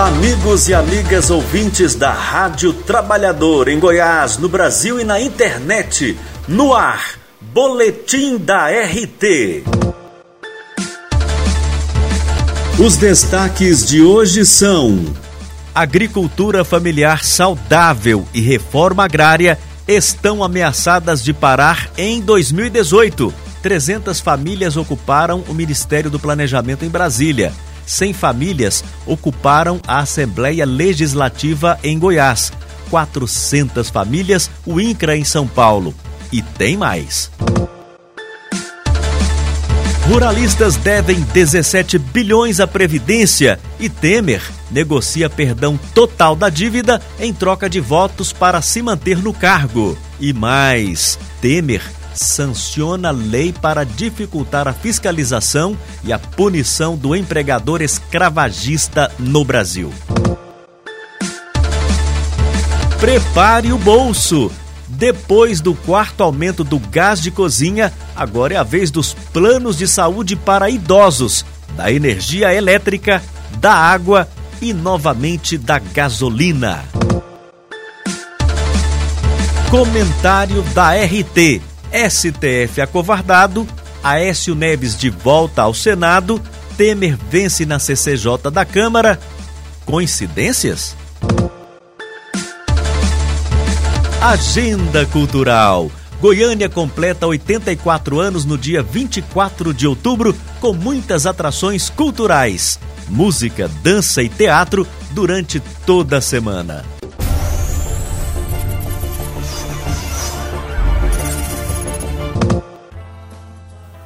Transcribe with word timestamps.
Olá, 0.00 0.08
amigos 0.08 0.66
e 0.66 0.72
amigas 0.72 1.28
ouvintes 1.28 1.94
da 1.94 2.10
Rádio 2.10 2.72
Trabalhador 2.72 3.68
em 3.68 3.78
Goiás, 3.78 4.38
no 4.38 4.48
Brasil 4.48 4.98
e 4.98 5.04
na 5.04 5.20
internet. 5.20 6.16
No 6.48 6.72
ar, 6.72 7.18
Boletim 7.38 8.38
da 8.38 8.68
RT. 8.68 9.62
Os 12.82 12.96
destaques 12.96 13.86
de 13.86 14.00
hoje 14.00 14.46
são: 14.46 15.04
Agricultura 15.74 16.64
familiar 16.64 17.22
saudável 17.22 18.26
e 18.32 18.40
reforma 18.40 19.04
agrária 19.04 19.58
estão 19.86 20.42
ameaçadas 20.42 21.22
de 21.22 21.34
parar 21.34 21.90
em 21.98 22.22
2018. 22.22 23.34
300 23.62 24.18
famílias 24.18 24.78
ocuparam 24.78 25.44
o 25.46 25.52
Ministério 25.52 26.10
do 26.10 26.18
Planejamento 26.18 26.86
em 26.86 26.88
Brasília. 26.88 27.52
100 27.90 28.12
famílias 28.12 28.84
ocuparam 29.04 29.80
a 29.84 29.98
Assembleia 29.98 30.64
Legislativa 30.64 31.76
em 31.82 31.98
Goiás, 31.98 32.52
400 32.88 33.90
famílias 33.90 34.48
o 34.64 34.80
INCRA 34.80 35.16
em 35.16 35.24
São 35.24 35.46
Paulo. 35.46 35.92
E 36.32 36.40
tem 36.40 36.76
mais. 36.76 37.32
Ruralistas 40.06 40.76
devem 40.76 41.20
17 41.20 41.98
bilhões 41.98 42.60
à 42.60 42.66
Previdência 42.66 43.58
e 43.80 43.88
Temer 43.88 44.42
negocia 44.70 45.28
perdão 45.28 45.78
total 45.92 46.36
da 46.36 46.48
dívida 46.48 47.02
em 47.18 47.34
troca 47.34 47.68
de 47.68 47.80
votos 47.80 48.32
para 48.32 48.62
se 48.62 48.80
manter 48.82 49.18
no 49.18 49.32
cargo. 49.32 49.98
E 50.20 50.32
mais, 50.32 51.18
Temer 51.40 51.82
sanciona 52.20 53.10
lei 53.10 53.50
para 53.50 53.82
dificultar 53.84 54.68
a 54.68 54.74
fiscalização 54.74 55.76
e 56.04 56.12
a 56.12 56.18
punição 56.18 56.94
do 56.94 57.16
empregador 57.16 57.80
escravagista 57.80 59.10
no 59.18 59.42
Brasil. 59.42 59.92
Prepare 63.00 63.72
o 63.72 63.78
bolso. 63.78 64.52
Depois 64.86 65.62
do 65.62 65.74
quarto 65.74 66.22
aumento 66.22 66.62
do 66.62 66.78
gás 66.78 67.22
de 67.22 67.30
cozinha, 67.30 67.90
agora 68.14 68.54
é 68.54 68.56
a 68.58 68.62
vez 68.62 68.90
dos 68.90 69.14
planos 69.32 69.78
de 69.78 69.88
saúde 69.88 70.36
para 70.36 70.68
idosos, 70.68 71.46
da 71.74 71.90
energia 71.90 72.52
elétrica, 72.52 73.22
da 73.58 73.72
água 73.72 74.28
e 74.60 74.74
novamente 74.74 75.56
da 75.56 75.78
gasolina. 75.78 76.84
Comentário 79.70 80.60
da 80.74 80.92
RT. 80.92 81.69
STF 81.92 82.80
acovardado, 82.80 83.66
Aécio 84.02 84.54
Neves 84.54 84.96
de 84.96 85.10
volta 85.10 85.62
ao 85.62 85.74
Senado, 85.74 86.40
Temer 86.76 87.16
vence 87.30 87.66
na 87.66 87.78
CCJ 87.78 88.50
da 88.52 88.64
Câmara. 88.64 89.18
Coincidências? 89.84 90.96
Agenda 94.20 95.06
Cultural. 95.06 95.90
Goiânia 96.20 96.68
completa 96.68 97.26
84 97.26 98.20
anos 98.20 98.44
no 98.44 98.58
dia 98.58 98.82
24 98.82 99.72
de 99.72 99.86
outubro 99.86 100.36
com 100.60 100.74
muitas 100.74 101.24
atrações 101.24 101.88
culturais, 101.88 102.78
música, 103.08 103.68
dança 103.82 104.22
e 104.22 104.28
teatro 104.28 104.86
durante 105.12 105.58
toda 105.86 106.18
a 106.18 106.20
semana. 106.20 106.84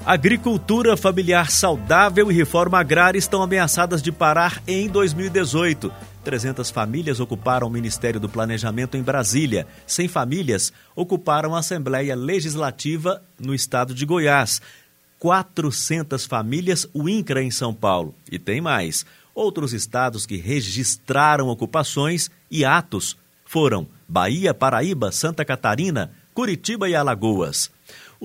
Agricultura 0.06 0.98
familiar 0.98 1.50
saudável 1.50 2.30
e 2.30 2.34
reforma 2.34 2.78
agrária 2.78 3.18
estão 3.18 3.42
ameaçadas 3.42 4.02
de 4.02 4.12
parar 4.12 4.62
em 4.66 4.86
2018. 4.86 5.90
300 6.22 6.70
famílias 6.70 7.20
ocuparam 7.20 7.66
o 7.66 7.70
Ministério 7.70 8.20
do 8.20 8.28
Planejamento 8.28 8.98
em 8.98 9.02
Brasília. 9.02 9.66
100 9.86 10.08
famílias 10.08 10.74
ocuparam 10.94 11.54
a 11.54 11.60
Assembleia 11.60 12.14
Legislativa 12.14 13.22
no 13.40 13.54
estado 13.54 13.94
de 13.94 14.04
Goiás. 14.04 14.60
400 15.18 16.26
famílias 16.26 16.86
o 16.92 17.08
INCRA 17.08 17.42
em 17.42 17.50
São 17.50 17.72
Paulo. 17.72 18.14
E 18.30 18.38
tem 18.38 18.60
mais. 18.60 19.06
Outros 19.34 19.72
estados 19.72 20.26
que 20.26 20.36
registraram 20.36 21.48
ocupações 21.48 22.30
e 22.50 22.62
atos 22.62 23.16
foram 23.46 23.86
Bahia, 24.06 24.52
Paraíba, 24.52 25.10
Santa 25.10 25.46
Catarina, 25.46 26.10
Curitiba 26.34 26.90
e 26.90 26.94
Alagoas. 26.94 27.72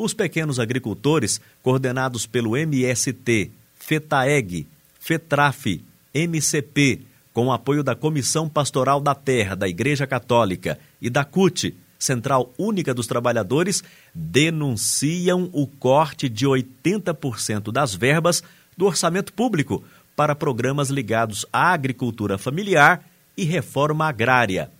Os 0.01 0.13
pequenos 0.13 0.61
agricultores, 0.61 1.41
coordenados 1.61 2.25
pelo 2.25 2.55
MST, 2.55 3.51
FETAEG, 3.77 4.65
FETRAF, 4.97 5.83
MCP, 6.13 7.01
com 7.33 7.47
o 7.47 7.51
apoio 7.51 7.83
da 7.83 7.93
Comissão 7.97 8.47
Pastoral 8.47 9.01
da 9.01 9.13
Terra 9.13 9.55
da 9.55 9.67
Igreja 9.67 10.07
Católica 10.07 10.79
e 11.01 11.09
da 11.09 11.25
CUT, 11.25 11.75
Central 11.99 12.49
Única 12.57 12.93
dos 12.93 13.07
Trabalhadores, 13.07 13.83
denunciam 14.15 15.49
o 15.51 15.67
corte 15.67 16.29
de 16.29 16.47
80% 16.47 17.69
das 17.69 17.93
verbas 17.93 18.41
do 18.77 18.85
orçamento 18.85 19.33
público 19.33 19.83
para 20.15 20.33
programas 20.33 20.89
ligados 20.89 21.45
à 21.51 21.73
agricultura 21.73 22.37
familiar 22.37 23.03
e 23.35 23.43
reforma 23.43 24.07
agrária. 24.07 24.71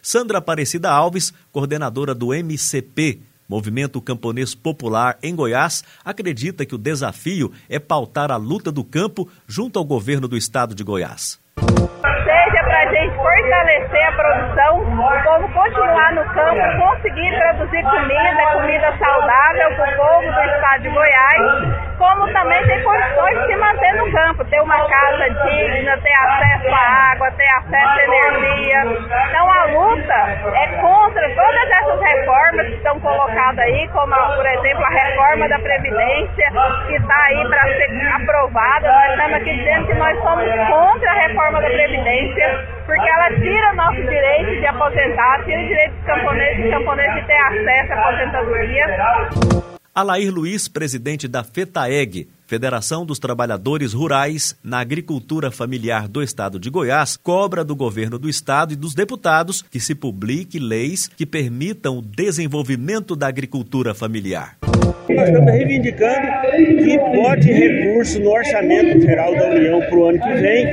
Sandra 0.00 0.38
Aparecida 0.38 0.92
Alves, 0.92 1.32
coordenadora 1.50 2.14
do 2.14 2.32
MCP, 2.32 3.18
Movimento 3.50 4.00
Camponês 4.00 4.54
Popular 4.54 5.18
em 5.20 5.34
Goiás 5.34 5.82
acredita 6.04 6.64
que 6.64 6.76
o 6.76 6.78
desafio 6.78 7.50
é 7.68 7.80
pautar 7.80 8.30
a 8.30 8.36
luta 8.36 8.70
do 8.70 8.84
campo 8.84 9.28
junto 9.44 9.76
ao 9.76 9.84
governo 9.84 10.28
do 10.28 10.36
estado 10.36 10.72
de 10.72 10.84
Goiás. 10.84 11.40
Seja 11.58 12.62
para 12.62 12.78
a 12.78 12.94
gente 12.94 13.16
fortalecer 13.16 14.06
a 14.06 14.12
produção, 14.12 14.78
o 14.78 15.22
povo 15.24 15.52
continuar 15.52 16.14
no 16.14 16.22
campo, 16.32 16.62
conseguir 16.78 17.30
produzir 17.40 17.82
comida, 17.82 18.52
comida 18.54 18.98
saudável 18.98 19.76
para 19.76 19.94
o 19.94 19.96
povo 19.96 20.32
do 20.32 20.54
estado 20.54 20.82
de 20.82 20.88
Goiás 20.90 21.79
como 22.00 22.32
também 22.32 22.64
tem 22.64 22.82
condições 22.82 23.38
de 23.40 23.46
se 23.46 23.56
manter 23.56 23.92
no 23.92 24.10
campo, 24.10 24.44
ter 24.46 24.60
uma 24.62 24.88
casa 24.88 25.28
digna, 25.44 25.98
ter 25.98 26.14
acesso 26.14 26.74
à 26.74 27.12
água, 27.12 27.30
ter 27.32 27.48
acesso 27.48 28.00
à 28.00 28.04
energia. 28.04 28.82
Então 29.28 29.52
a 29.52 29.64
luta 29.66 30.14
é 30.54 30.66
contra 30.80 31.28
todas 31.34 31.70
essas 31.70 32.00
reformas 32.00 32.66
que 32.68 32.74
estão 32.74 32.98
colocadas 33.00 33.58
aí, 33.58 33.86
como 33.88 34.14
por 34.34 34.46
exemplo 34.46 34.82
a 34.82 34.88
reforma 34.88 35.48
da 35.50 35.58
Previdência, 35.58 36.52
que 36.86 36.94
está 36.94 37.22
aí 37.26 37.48
para 37.48 37.62
ser 37.64 38.12
aprovada. 38.14 38.88
Nós 38.88 39.10
estamos 39.10 39.34
aqui 39.34 39.56
dizendo 39.56 39.86
que 39.86 39.94
nós 39.94 40.22
somos 40.22 40.44
contra 40.70 41.10
a 41.10 41.14
reforma 41.14 41.60
da 41.60 41.68
Previdência, 41.68 42.66
porque 42.86 43.08
ela 43.10 43.28
tira 43.28 43.72
nosso 43.74 44.02
direito 44.02 44.58
de 44.58 44.66
aposentar, 44.66 45.44
tira 45.44 45.60
o 45.60 45.66
direito 45.66 45.92
dos 45.92 46.06
camponeses 46.06 46.64
e 46.64 46.70
camponeses 46.70 47.14
de 47.14 47.26
ter 47.26 47.36
acesso 47.36 47.92
à 47.92 47.96
aposentadoria. 47.96 49.79
Alair 49.94 50.32
Luiz, 50.32 50.68
presidente 50.68 51.26
da 51.26 51.42
FETAEG, 51.42 52.28
Federação 52.46 53.04
dos 53.04 53.18
Trabalhadores 53.18 53.92
Rurais 53.92 54.56
na 54.62 54.78
Agricultura 54.78 55.50
Familiar 55.50 56.06
do 56.06 56.22
Estado 56.22 56.60
de 56.60 56.70
Goiás, 56.70 57.16
cobra 57.16 57.64
do 57.64 57.74
governo 57.74 58.18
do 58.18 58.28
estado 58.28 58.72
e 58.72 58.76
dos 58.76 58.94
deputados 58.94 59.64
que 59.68 59.80
se 59.80 59.94
publique 59.94 60.58
leis 60.58 61.08
que 61.08 61.26
permitam 61.26 61.98
o 61.98 62.02
desenvolvimento 62.02 63.16
da 63.16 63.26
agricultura 63.26 63.92
familiar. 63.92 64.58
Nós 65.08 65.28
estamos 65.28 65.52
reivindicando 65.52 66.26
que 66.54 66.98
bote 66.98 67.52
recurso 67.52 68.20
no 68.20 68.30
orçamento 68.30 69.00
geral 69.00 69.34
da 69.34 69.50
União 69.50 69.80
para 69.80 69.96
o 69.96 70.04
ano 70.04 70.18
que 70.20 70.34
vem 70.34 70.66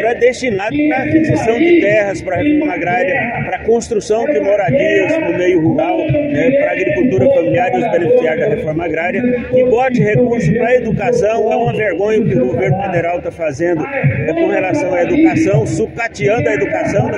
para 0.00 0.14
destinar 0.14 0.68
para 0.88 1.02
aquisição 1.04 1.58
de 1.58 1.80
terras, 1.80 2.22
para 2.22 2.36
reforma 2.36 2.72
agrária, 2.72 3.44
para 3.46 3.64
construção 3.64 4.24
de 4.24 4.40
moradias 4.40 5.18
no 5.18 5.38
meio 5.38 5.60
rural, 5.60 5.98
né, 5.98 6.50
para 6.50 6.72
agricultura 6.72 7.26
familiar 7.34 7.72
e 7.74 7.78
os 7.78 7.90
beneficiários 7.90 8.48
da 8.48 8.54
reforma 8.54 8.84
agrária, 8.84 9.22
que 9.50 9.64
bote 9.64 10.00
recurso 10.00 10.52
para 10.54 10.68
a 10.68 10.74
educação. 10.76 11.52
É 11.52 11.56
uma 11.56 11.72
vergonha 11.72 12.20
o 12.20 12.28
que 12.28 12.36
o 12.36 12.46
governo 12.46 12.82
federal 12.82 13.18
está 13.18 13.30
fazendo 13.30 13.84
é, 13.84 14.32
com 14.32 14.48
relação 14.48 14.94
à 14.94 15.02
educação, 15.02 15.66
sucateando 15.66 16.48
a 16.48 16.54
educação. 16.54 17.10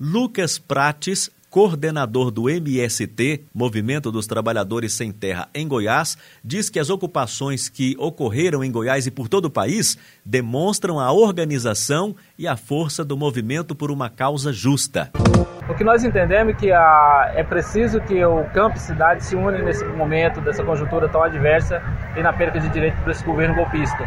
Lucas 0.00 0.58
Prates 0.58 1.30
coordenador 1.50 2.30
do 2.30 2.48
MST, 2.48 3.44
Movimento 3.54 4.12
dos 4.12 4.26
Trabalhadores 4.26 4.92
Sem 4.92 5.10
Terra 5.10 5.48
em 5.54 5.66
Goiás, 5.66 6.16
diz 6.44 6.68
que 6.68 6.78
as 6.78 6.90
ocupações 6.90 7.68
que 7.68 7.96
ocorreram 7.98 8.62
em 8.62 8.70
Goiás 8.70 9.06
e 9.06 9.10
por 9.10 9.28
todo 9.28 9.46
o 9.46 9.50
país 9.50 9.96
demonstram 10.24 11.00
a 11.00 11.12
organização 11.12 12.14
e 12.38 12.46
a 12.46 12.56
força 12.56 13.04
do 13.04 13.16
movimento 13.16 13.74
por 13.74 13.90
uma 13.90 14.10
causa 14.10 14.52
justa. 14.52 15.10
O 15.68 15.74
que 15.74 15.84
nós 15.84 16.02
entendemos 16.02 16.54
é 16.54 16.56
que 16.56 16.72
a, 16.72 17.32
é 17.34 17.44
preciso 17.44 18.00
que 18.00 18.24
o 18.24 18.44
campo 18.54 18.76
e 18.76 18.80
cidade 18.80 19.24
se 19.24 19.36
unem 19.36 19.62
nesse 19.62 19.84
momento 19.84 20.40
dessa 20.40 20.64
conjuntura 20.64 21.08
tão 21.08 21.22
adversa 21.22 21.82
e 22.16 22.22
na 22.22 22.32
perda 22.32 22.58
de 22.58 22.68
direito 22.70 22.96
desse 23.04 23.22
governo 23.24 23.54
golpista. 23.54 24.04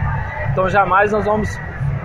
Então 0.51 0.67
jamais 0.69 1.11
nós 1.11 1.25
vamos 1.25 1.49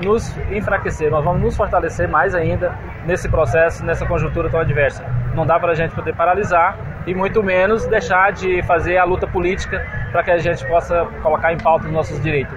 nos 0.02 0.30
enfraquecer, 0.50 1.10
nós 1.10 1.24
vamos 1.24 1.42
nos 1.42 1.56
fortalecer 1.56 2.06
mais 2.08 2.34
ainda 2.34 2.76
nesse 3.06 3.28
processo, 3.28 3.84
nessa 3.84 4.04
conjuntura 4.04 4.50
tão 4.50 4.60
adversa. 4.60 5.04
Não 5.34 5.46
dá 5.46 5.58
para 5.58 5.72
a 5.72 5.74
gente 5.74 5.94
poder 5.94 6.14
paralisar 6.14 7.02
e 7.06 7.14
muito 7.14 7.42
menos 7.42 7.86
deixar 7.86 8.32
de 8.32 8.62
fazer 8.64 8.98
a 8.98 9.04
luta 9.04 9.26
política 9.26 9.86
para 10.10 10.24
que 10.24 10.30
a 10.30 10.38
gente 10.38 10.66
possa 10.66 11.06
colocar 11.22 11.52
em 11.52 11.58
pauta 11.58 11.86
os 11.86 11.92
nossos 11.92 12.20
direitos. 12.22 12.56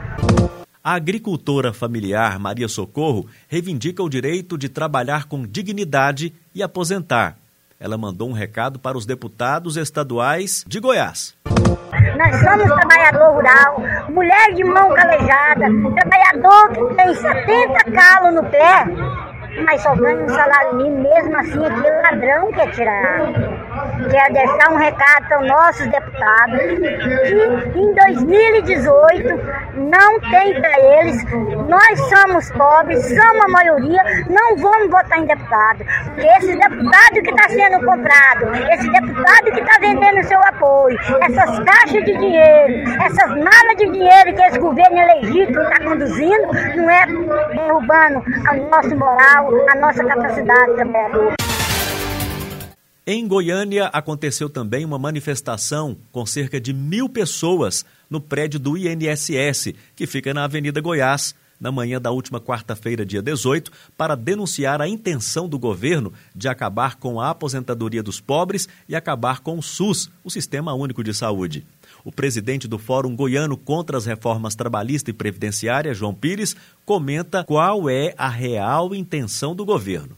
A 0.84 0.94
agricultora 0.94 1.72
familiar 1.72 2.40
Maria 2.40 2.68
Socorro 2.68 3.28
reivindica 3.48 4.02
o 4.02 4.10
direito 4.10 4.58
de 4.58 4.70
trabalhar 4.70 5.26
com 5.26 5.46
dignidade 5.46 6.34
e 6.56 6.64
aposentar. 6.64 7.36
Ela 7.80 7.98
mandou 7.98 8.30
um 8.30 8.34
recado 8.34 8.80
para 8.80 8.98
os 8.98 9.06
deputados 9.06 9.78
estaduais 9.78 10.66
de 10.68 10.80
Goiás. 10.80 11.36
Nós 12.18 12.36
somos 12.42 12.66
trabalhador 12.66 13.36
rural, 13.36 13.82
mulher 14.10 14.54
de 14.54 14.64
mão 14.64 14.94
calejada, 14.94 15.66
trabalhador 15.96 16.70
que 16.74 16.96
tem 16.96 17.14
70 17.14 17.92
calos 17.92 18.36
no 18.36 18.44
pé, 18.50 18.86
mas 19.66 19.82
só 19.82 19.96
ganha 19.96 20.24
um 20.24 20.30
salário 20.30 20.76
mínimo, 20.76 21.04
mesmo 21.04 21.38
assim 21.38 21.66
aquele 21.66 22.02
ladrão 22.02 22.52
quer 22.54 22.72
tirar. 22.72 23.20
Quero 24.08 24.34
deixar 24.34 24.72
um 24.72 24.78
recado 24.78 25.28
para 25.28 25.42
os 25.42 25.48
nossos 25.48 25.88
deputados 25.88 26.60
que 27.74 27.80
em 27.80 27.94
2018 27.94 29.60
não 29.76 30.20
tem 30.22 30.62
para 30.62 30.80
eles, 30.80 31.24
nós 31.68 32.00
somos 32.10 32.50
pobres, 32.52 33.06
somos 33.08 33.46
a 33.46 33.48
maioria, 33.50 34.02
não 34.30 34.56
vamos 34.56 34.90
votar 34.90 35.20
em 35.20 35.26
deputado. 35.26 35.84
Porque 36.06 36.28
esse 36.28 36.56
deputado 36.56 37.14
que 37.22 37.30
está 37.30 37.50
sendo 37.50 37.86
comprado, 37.86 38.56
esse 38.72 38.90
deputado 38.90 39.52
que 39.52 39.60
está 39.60 39.80
vendendo 39.80 40.24
seu 40.24 40.40
apoio, 40.44 40.98
essas 41.22 41.60
caixas 41.60 42.06
de 42.06 42.18
dinheiro, 42.18 42.90
essas 43.02 43.30
malas 43.30 43.78
de 43.78 43.90
dinheiro 43.92 44.34
que 44.34 44.42
esse 44.44 44.60
governo 44.60 44.98
elegível 44.98 45.62
está 45.64 45.84
conduzindo, 45.84 46.48
não 46.78 46.90
é 46.90 47.06
derrubando 47.54 48.24
a 48.48 48.56
nossa 48.56 48.96
moral, 48.96 49.50
a 49.72 49.76
nossa 49.76 50.04
capacidade 50.06 50.74
trabalhadora. 50.76 51.49
Em 53.12 53.28
Goiânia, 53.28 53.88
aconteceu 53.88 54.48
também 54.48 54.86
uma 54.86 55.00
manifestação 55.00 55.98
com 56.12 56.28
cerca 56.28 56.62
de 56.62 56.72
mil 56.72 57.10
pessoas 57.10 57.84
no 58.08 58.22
prédio 58.22 58.60
do 58.60 58.78
INSS, 58.78 59.74
que 59.96 60.06
fica 60.06 60.32
na 60.32 60.44
Avenida 60.44 60.80
Goiás, 60.80 61.34
na 61.60 61.72
manhã 61.72 62.00
da 62.00 62.12
última 62.12 62.40
quarta-feira, 62.40 63.04
dia 63.04 63.20
18, 63.20 63.72
para 63.98 64.14
denunciar 64.14 64.80
a 64.80 64.88
intenção 64.88 65.50
do 65.50 65.58
governo 65.58 66.14
de 66.36 66.48
acabar 66.48 66.98
com 66.98 67.20
a 67.20 67.32
aposentadoria 67.32 68.04
dos 68.04 68.22
pobres 68.22 68.70
e 68.88 68.96
acabar 68.96 69.40
com 69.40 69.58
o 69.58 69.64
SUS, 69.64 70.12
o 70.24 70.30
Sistema 70.30 70.76
Único 70.76 71.04
de 71.04 71.12
Saúde. 71.12 71.66
O 72.06 72.12
presidente 72.12 72.68
do 72.68 72.78
Fórum 72.78 73.16
Goiano 73.16 73.58
contra 73.58 73.98
as 73.98 74.06
Reformas 74.06 74.54
Trabalhista 74.54 75.10
e 75.10 75.14
Previdenciária, 75.14 75.96
João 75.96 76.14
Pires, 76.14 76.56
comenta 76.86 77.44
qual 77.44 77.90
é 77.90 78.14
a 78.16 78.30
real 78.30 78.94
intenção 78.94 79.56
do 79.56 79.66
governo. 79.66 80.16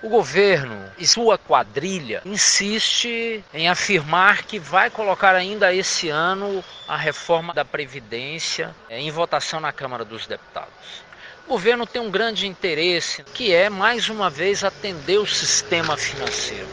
O 0.00 0.08
governo 0.08 0.88
e 0.96 1.04
sua 1.04 1.36
quadrilha 1.36 2.22
insiste 2.24 3.44
em 3.52 3.68
afirmar 3.68 4.44
que 4.44 4.56
vai 4.56 4.88
colocar 4.90 5.34
ainda 5.34 5.74
esse 5.74 6.08
ano 6.08 6.64
a 6.86 6.96
reforma 6.96 7.52
da 7.52 7.64
Previdência 7.64 8.72
em 8.88 9.10
votação 9.10 9.58
na 9.58 9.72
Câmara 9.72 10.04
dos 10.04 10.24
Deputados. 10.24 11.02
O 11.46 11.50
governo 11.50 11.84
tem 11.84 12.00
um 12.00 12.12
grande 12.12 12.46
interesse, 12.46 13.24
que 13.34 13.52
é, 13.52 13.68
mais 13.68 14.08
uma 14.08 14.30
vez, 14.30 14.62
atender 14.62 15.18
o 15.18 15.26
sistema 15.26 15.96
financeiro. 15.96 16.68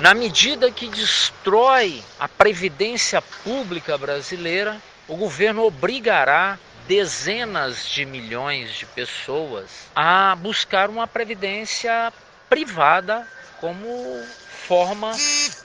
Na 0.00 0.14
medida 0.14 0.70
que 0.70 0.88
destrói 0.88 2.02
a 2.18 2.26
previdência 2.26 3.20
pública 3.20 3.98
brasileira, 3.98 4.80
o 5.06 5.16
governo 5.16 5.64
obrigará 5.66 6.58
dezenas 6.88 7.86
de 7.86 8.06
milhões 8.06 8.72
de 8.72 8.86
pessoas 8.86 9.90
a 9.94 10.34
buscar 10.36 10.88
uma 10.88 11.06
previdência 11.06 12.10
privada 12.52 13.26
como 13.58 14.22
forma 14.68 15.12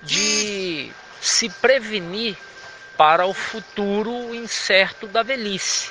de 0.03 0.89
se 1.19 1.49
prevenir 1.49 2.37
para 2.97 3.25
o 3.25 3.33
futuro 3.33 4.33
incerto 4.33 5.05
da 5.05 5.21
velhice. 5.21 5.89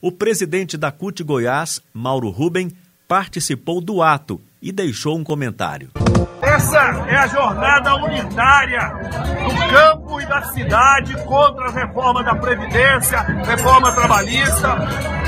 O 0.00 0.10
presidente 0.10 0.76
da 0.76 0.90
CUT 0.90 1.22
Goiás, 1.22 1.80
Mauro 1.92 2.28
Ruben, 2.28 2.76
participou 3.06 3.80
do 3.80 4.02
ato 4.02 4.40
e 4.60 4.72
deixou 4.72 5.16
um 5.16 5.22
comentário. 5.22 5.92
Essa 6.54 7.04
é 7.08 7.16
a 7.16 7.26
jornada 7.26 7.96
unitária 7.96 8.92
do 9.42 9.74
campo 9.74 10.20
e 10.20 10.26
da 10.26 10.40
cidade 10.52 11.12
contra 11.24 11.64
a 11.68 11.72
reforma 11.72 12.22
da 12.22 12.36
Previdência, 12.36 13.18
reforma 13.44 13.92
trabalhista, 13.92 14.68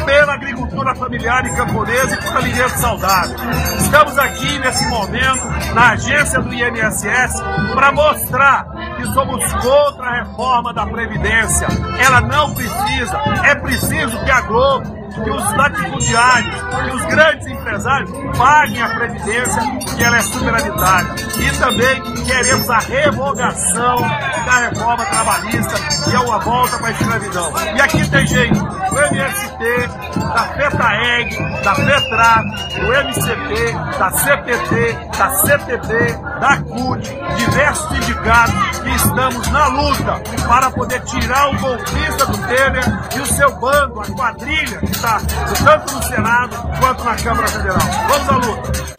pela 0.04 0.34
agricultura 0.34 0.94
familiar 0.94 1.44
e 1.44 1.56
camponesa 1.56 2.14
e 2.14 2.22
por 2.22 2.36
alimento 2.36 2.78
saudável. 2.78 3.36
Estamos 3.76 4.16
aqui 4.16 4.56
nesse 4.60 4.86
momento 4.86 5.74
na 5.74 5.90
agência 5.94 6.40
do 6.40 6.54
INSS 6.54 7.42
para 7.74 7.90
mostrar 7.90 8.68
que 8.96 9.06
somos 9.06 9.52
contra 9.54 10.06
a 10.06 10.22
reforma 10.22 10.72
da 10.72 10.86
Previdência. 10.86 11.66
Ela 12.06 12.20
não 12.20 12.54
precisa, 12.54 13.20
é 13.42 13.54
preciso 13.56 14.24
que 14.24 14.30
a 14.30 14.42
Globo 14.42 15.05
que 15.22 15.30
os 15.30 15.56
latifundiários, 15.56 16.62
que 16.62 16.96
os 16.96 17.04
grandes 17.06 17.46
empresários 17.46 18.10
paguem 18.36 18.82
a 18.82 18.88
Previdência, 18.88 19.62
que 19.96 20.04
ela 20.04 20.16
é 20.16 20.22
superavitária. 20.22 21.14
E 21.38 21.58
também 21.58 22.02
queremos 22.24 22.70
a 22.70 22.78
revogação 22.78 24.00
da 24.44 24.68
reforma 24.68 25.04
trabalhista, 25.06 25.74
que 26.04 26.14
é 26.14 26.18
uma 26.18 26.38
volta 26.38 26.78
para 26.78 26.88
a 26.88 26.90
escravidão. 26.90 27.52
E 27.76 27.80
aqui 27.80 28.10
tem 28.10 28.26
gente 28.26 28.58
do 28.58 28.98
MST, 28.98 29.88
da 30.16 30.44
FETAEG, 30.54 31.62
da 31.62 31.74
FETRA, 31.74 32.44
do 32.80 32.94
MCP, 32.94 33.72
da 33.98 34.10
CPT, 34.10 34.98
da 35.18 35.30
CTB, 35.30 36.12
da 36.40 36.56
CUT, 36.58 37.18
diversos 37.36 37.88
sindicatos 37.88 38.78
que 38.80 38.90
estamos 38.90 39.48
na 39.48 39.66
luta 39.68 40.22
para 40.46 40.70
poder 40.70 41.00
tirar 41.00 41.50
o 41.50 41.58
golpista 41.58 42.26
do 42.26 42.38
Temer 42.46 42.84
e 43.16 43.20
o 43.20 43.26
seu 43.26 43.50
bando, 43.56 44.00
a 44.00 44.06
quadrilha 44.06 44.78
que 44.78 44.90
está 44.90 45.05
tanto 45.06 45.94
no 45.94 46.02
Senado 46.02 46.56
quanto 46.80 47.04
na 47.04 47.16
Câmara 47.16 47.46
Federal. 47.46 47.78
Vamos 48.08 48.28
à 48.28 48.36
luta! 48.36 48.96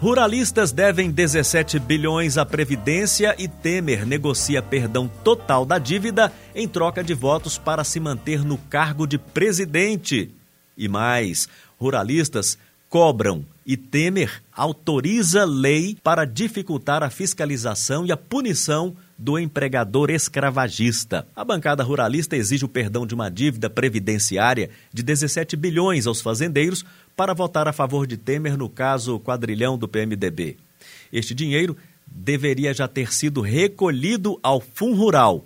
Ruralistas 0.00 0.70
devem 0.70 1.10
17 1.10 1.78
bilhões 1.78 2.36
à 2.36 2.44
Previdência 2.44 3.34
e 3.38 3.48
Temer 3.48 4.06
negocia 4.06 4.62
perdão 4.62 5.08
total 5.08 5.64
da 5.64 5.78
dívida 5.78 6.30
em 6.54 6.68
troca 6.68 7.02
de 7.02 7.14
votos 7.14 7.56
para 7.56 7.82
se 7.82 7.98
manter 7.98 8.44
no 8.44 8.58
cargo 8.58 9.06
de 9.06 9.16
presidente. 9.16 10.30
E 10.76 10.88
mais, 10.88 11.48
ruralistas 11.80 12.58
cobram 12.94 13.44
e 13.66 13.76
Temer 13.76 14.40
autoriza 14.52 15.44
lei 15.44 15.96
para 16.00 16.24
dificultar 16.24 17.02
a 17.02 17.10
fiscalização 17.10 18.06
e 18.06 18.12
a 18.12 18.16
punição 18.16 18.94
do 19.18 19.36
empregador 19.36 20.10
escravagista. 20.10 21.26
A 21.34 21.44
bancada 21.44 21.82
ruralista 21.82 22.36
exige 22.36 22.64
o 22.64 22.68
perdão 22.68 23.04
de 23.04 23.12
uma 23.12 23.28
dívida 23.28 23.68
previdenciária 23.68 24.70
de 24.92 25.02
17 25.02 25.56
bilhões 25.56 26.06
aos 26.06 26.20
fazendeiros 26.20 26.84
para 27.16 27.34
votar 27.34 27.66
a 27.66 27.72
favor 27.72 28.06
de 28.06 28.16
Temer 28.16 28.56
no 28.56 28.68
caso 28.68 29.18
quadrilhão 29.18 29.76
do 29.76 29.88
PMDB. 29.88 30.56
Este 31.12 31.34
dinheiro 31.34 31.76
deveria 32.06 32.72
já 32.72 32.86
ter 32.86 33.12
sido 33.12 33.40
recolhido 33.40 34.38
ao 34.40 34.60
Fundo 34.60 34.98
Rural, 34.98 35.44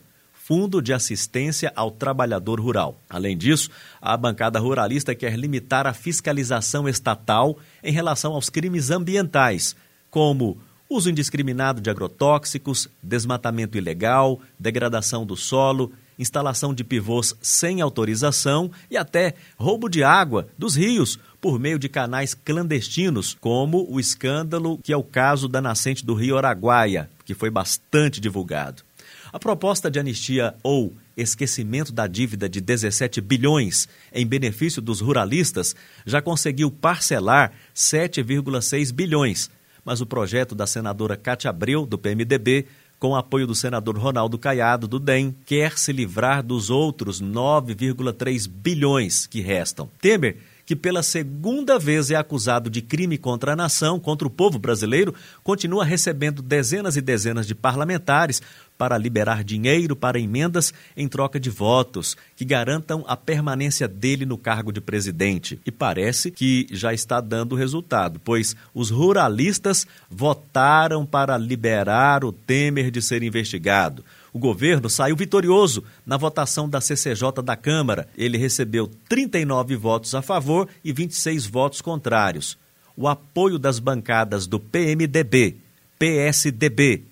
Fundo 0.48 0.80
de 0.80 0.94
Assistência 0.94 1.70
ao 1.76 1.90
Trabalhador 1.90 2.58
Rural. 2.58 2.98
Além 3.06 3.36
disso, 3.36 3.68
a 4.00 4.16
bancada 4.16 4.58
ruralista 4.58 5.14
quer 5.14 5.38
limitar 5.38 5.86
a 5.86 5.92
fiscalização 5.92 6.88
estatal 6.88 7.58
em 7.84 7.92
relação 7.92 8.32
aos 8.32 8.48
crimes 8.48 8.90
ambientais, 8.90 9.76
como 10.10 10.56
uso 10.88 11.10
indiscriminado 11.10 11.82
de 11.82 11.90
agrotóxicos, 11.90 12.88
desmatamento 13.02 13.76
ilegal, 13.76 14.40
degradação 14.58 15.26
do 15.26 15.36
solo, 15.36 15.92
instalação 16.18 16.72
de 16.72 16.82
pivôs 16.82 17.36
sem 17.42 17.82
autorização 17.82 18.70
e 18.90 18.96
até 18.96 19.34
roubo 19.58 19.86
de 19.86 20.02
água 20.02 20.48
dos 20.56 20.74
rios 20.74 21.18
por 21.42 21.58
meio 21.58 21.78
de 21.78 21.90
canais 21.90 22.32
clandestinos, 22.32 23.36
como 23.38 23.86
o 23.86 24.00
escândalo 24.00 24.78
que 24.78 24.94
é 24.94 24.96
o 24.96 25.04
caso 25.04 25.46
da 25.46 25.60
nascente 25.60 26.06
do 26.06 26.14
rio 26.14 26.38
Araguaia, 26.38 27.10
que 27.26 27.34
foi 27.34 27.50
bastante 27.50 28.18
divulgado. 28.18 28.87
A 29.32 29.38
proposta 29.38 29.90
de 29.90 29.98
anistia 29.98 30.54
ou 30.62 30.96
esquecimento 31.16 31.92
da 31.92 32.06
dívida 32.06 32.48
de 32.48 32.60
17 32.60 33.20
bilhões 33.20 33.86
em 34.12 34.26
benefício 34.26 34.80
dos 34.80 35.00
ruralistas 35.00 35.76
já 36.06 36.22
conseguiu 36.22 36.70
parcelar 36.70 37.52
7,6 37.74 38.92
bilhões, 38.92 39.50
mas 39.84 40.00
o 40.00 40.06
projeto 40.06 40.54
da 40.54 40.66
senadora 40.66 41.16
Cátia 41.16 41.50
Abreu, 41.50 41.84
do 41.84 41.98
PMDB, 41.98 42.66
com 42.98 43.14
apoio 43.14 43.46
do 43.46 43.54
senador 43.54 43.96
Ronaldo 43.98 44.38
Caiado, 44.38 44.88
do 44.88 44.98
DEM, 44.98 45.34
quer 45.44 45.78
se 45.78 45.92
livrar 45.92 46.42
dos 46.42 46.70
outros 46.70 47.22
9,3 47.22 48.48
bilhões 48.48 49.26
que 49.26 49.40
restam. 49.40 49.90
Temer 50.00 50.38
que 50.68 50.76
pela 50.76 51.02
segunda 51.02 51.78
vez 51.78 52.10
é 52.10 52.14
acusado 52.14 52.68
de 52.68 52.82
crime 52.82 53.16
contra 53.16 53.54
a 53.54 53.56
nação, 53.56 53.98
contra 53.98 54.28
o 54.28 54.30
povo 54.30 54.58
brasileiro, 54.58 55.14
continua 55.42 55.82
recebendo 55.82 56.42
dezenas 56.42 56.94
e 56.94 57.00
dezenas 57.00 57.46
de 57.46 57.54
parlamentares 57.54 58.42
para 58.76 58.98
liberar 58.98 59.42
dinheiro 59.42 59.96
para 59.96 60.20
emendas 60.20 60.74
em 60.94 61.08
troca 61.08 61.40
de 61.40 61.48
votos 61.48 62.18
que 62.36 62.44
garantam 62.44 63.02
a 63.08 63.16
permanência 63.16 63.88
dele 63.88 64.26
no 64.26 64.36
cargo 64.36 64.70
de 64.70 64.78
presidente. 64.78 65.58
E 65.64 65.70
parece 65.70 66.30
que 66.30 66.66
já 66.70 66.92
está 66.92 67.18
dando 67.18 67.56
resultado, 67.56 68.20
pois 68.22 68.54
os 68.74 68.90
ruralistas 68.90 69.86
votaram 70.10 71.06
para 71.06 71.38
liberar 71.38 72.26
o 72.26 72.30
Temer 72.30 72.90
de 72.90 73.00
ser 73.00 73.22
investigado. 73.22 74.04
O 74.38 74.40
governo 74.40 74.88
saiu 74.88 75.16
vitorioso 75.16 75.82
na 76.06 76.16
votação 76.16 76.68
da 76.68 76.80
CCJ 76.80 77.42
da 77.42 77.56
Câmara. 77.56 78.08
Ele 78.16 78.38
recebeu 78.38 78.88
39 79.08 79.74
votos 79.74 80.14
a 80.14 80.22
favor 80.22 80.68
e 80.84 80.92
26 80.92 81.44
votos 81.46 81.80
contrários. 81.80 82.56
O 82.96 83.08
apoio 83.08 83.58
das 83.58 83.80
bancadas 83.80 84.46
do 84.46 84.60
PMDB, 84.60 85.56
PSDB, 85.98 87.02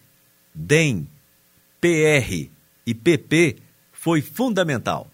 DEM, 0.55 1.09
PR 1.81 2.49
e 2.87 2.95
PP 2.95 3.57
foi 3.93 4.23
fundamental. 4.23 5.11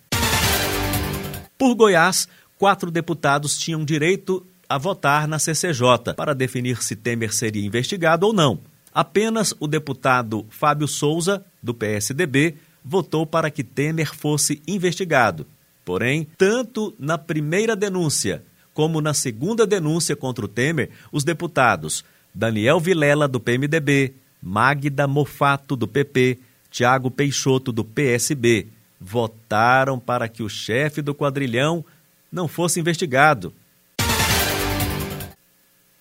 Por 1.56 1.74
Goiás, 1.74 2.28
quatro 2.58 2.90
deputados 2.90 3.56
tinham 3.56 3.86
direito 3.86 4.46
a 4.68 4.76
votar 4.76 5.26
na 5.26 5.38
CCJ 5.38 6.12
para 6.14 6.34
definir 6.34 6.82
se 6.82 6.94
Temer 6.94 7.32
seria 7.32 7.64
investigado 7.64 8.26
ou 8.26 8.34
não. 8.34 8.60
Apenas 8.94 9.54
o 9.58 9.66
deputado 9.66 10.46
Fábio 10.50 10.86
Souza, 10.86 11.44
do 11.62 11.72
PSDB, 11.72 12.56
votou 12.84 13.24
para 13.24 13.50
que 13.50 13.64
Temer 13.64 14.14
fosse 14.14 14.60
investigado. 14.66 15.46
Porém, 15.84 16.26
tanto 16.36 16.94
na 16.98 17.16
primeira 17.16 17.74
denúncia 17.74 18.42
como 18.74 19.00
na 19.00 19.12
segunda 19.12 19.66
denúncia 19.66 20.16
contra 20.16 20.44
o 20.44 20.48
Temer, 20.48 20.90
os 21.10 21.24
deputados 21.24 22.04
Daniel 22.34 22.80
Vilela, 22.80 23.28
do 23.28 23.38
PMDB, 23.38 24.14
Magda 24.42 25.06
Mofato, 25.06 25.76
do 25.76 25.86
PP, 25.86 26.38
Tiago 26.70 27.10
Peixoto, 27.10 27.70
do 27.70 27.84
PSB, 27.84 28.68
votaram 28.98 29.98
para 29.98 30.28
que 30.28 30.42
o 30.42 30.48
chefe 30.48 31.02
do 31.02 31.14
quadrilhão 31.14 31.84
não 32.30 32.48
fosse 32.48 32.80
investigado. 32.80 33.52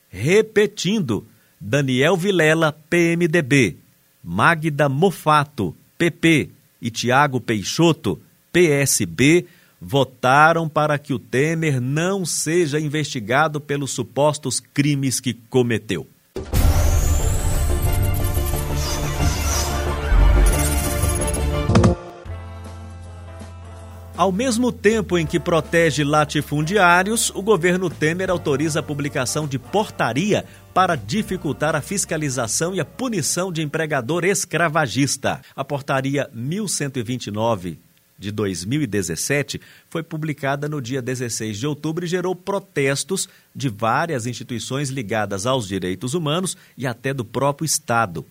Repetindo, 0.08 1.28
Daniel 1.64 2.18
Vilela, 2.18 2.76
PMDB, 2.90 3.78
Magda 4.24 4.90
Mofato, 4.90 5.76
PP 5.96 6.50
e 6.82 6.90
Tiago 6.90 7.40
Peixoto, 7.40 8.20
PSB, 8.52 9.46
votaram 9.80 10.68
para 10.68 10.98
que 10.98 11.14
o 11.14 11.20
Temer 11.20 11.80
não 11.80 12.26
seja 12.26 12.80
investigado 12.80 13.62
pelos 13.62 13.92
supostos 13.92 14.60
crimes 14.60 15.20
que 15.20 15.36
cometeu. 15.36 16.08
Ao 24.22 24.32
mesmo 24.32 24.72
tempo 24.72 25.18
em 25.18 25.26
que 25.26 25.40
protege 25.40 26.04
latifundiários, 26.04 27.32
o 27.32 27.42
governo 27.42 27.90
Temer 27.90 28.30
autoriza 28.30 28.80
a 28.80 28.84
publicação 28.84 29.48
de 29.48 29.58
portaria 29.58 30.46
para 30.76 30.96
dificultar 30.96 31.76
a 31.76 31.82
fiscalização 31.82 32.76
e 32.76 32.80
a 32.80 32.86
punição 32.86 33.52
de 33.52 33.64
empregador 33.64 34.24
escravagista. 34.24 35.42
A 35.56 35.66
portaria 35.66 36.30
1129 36.36 37.80
de 38.16 38.32
2017 38.32 39.60
foi 39.90 40.04
publicada 40.04 40.70
no 40.70 40.80
dia 40.80 41.02
16 41.02 41.58
de 41.58 41.66
outubro 41.66 42.06
e 42.06 42.08
gerou 42.08 42.36
protestos 42.36 43.28
de 43.56 43.70
várias 43.70 44.28
instituições 44.28 44.92
ligadas 44.92 45.48
aos 45.48 45.68
direitos 45.68 46.14
humanos 46.14 46.56
e 46.78 46.86
até 46.86 47.12
do 47.12 47.26
próprio 47.26 47.66
Estado. 47.66 48.24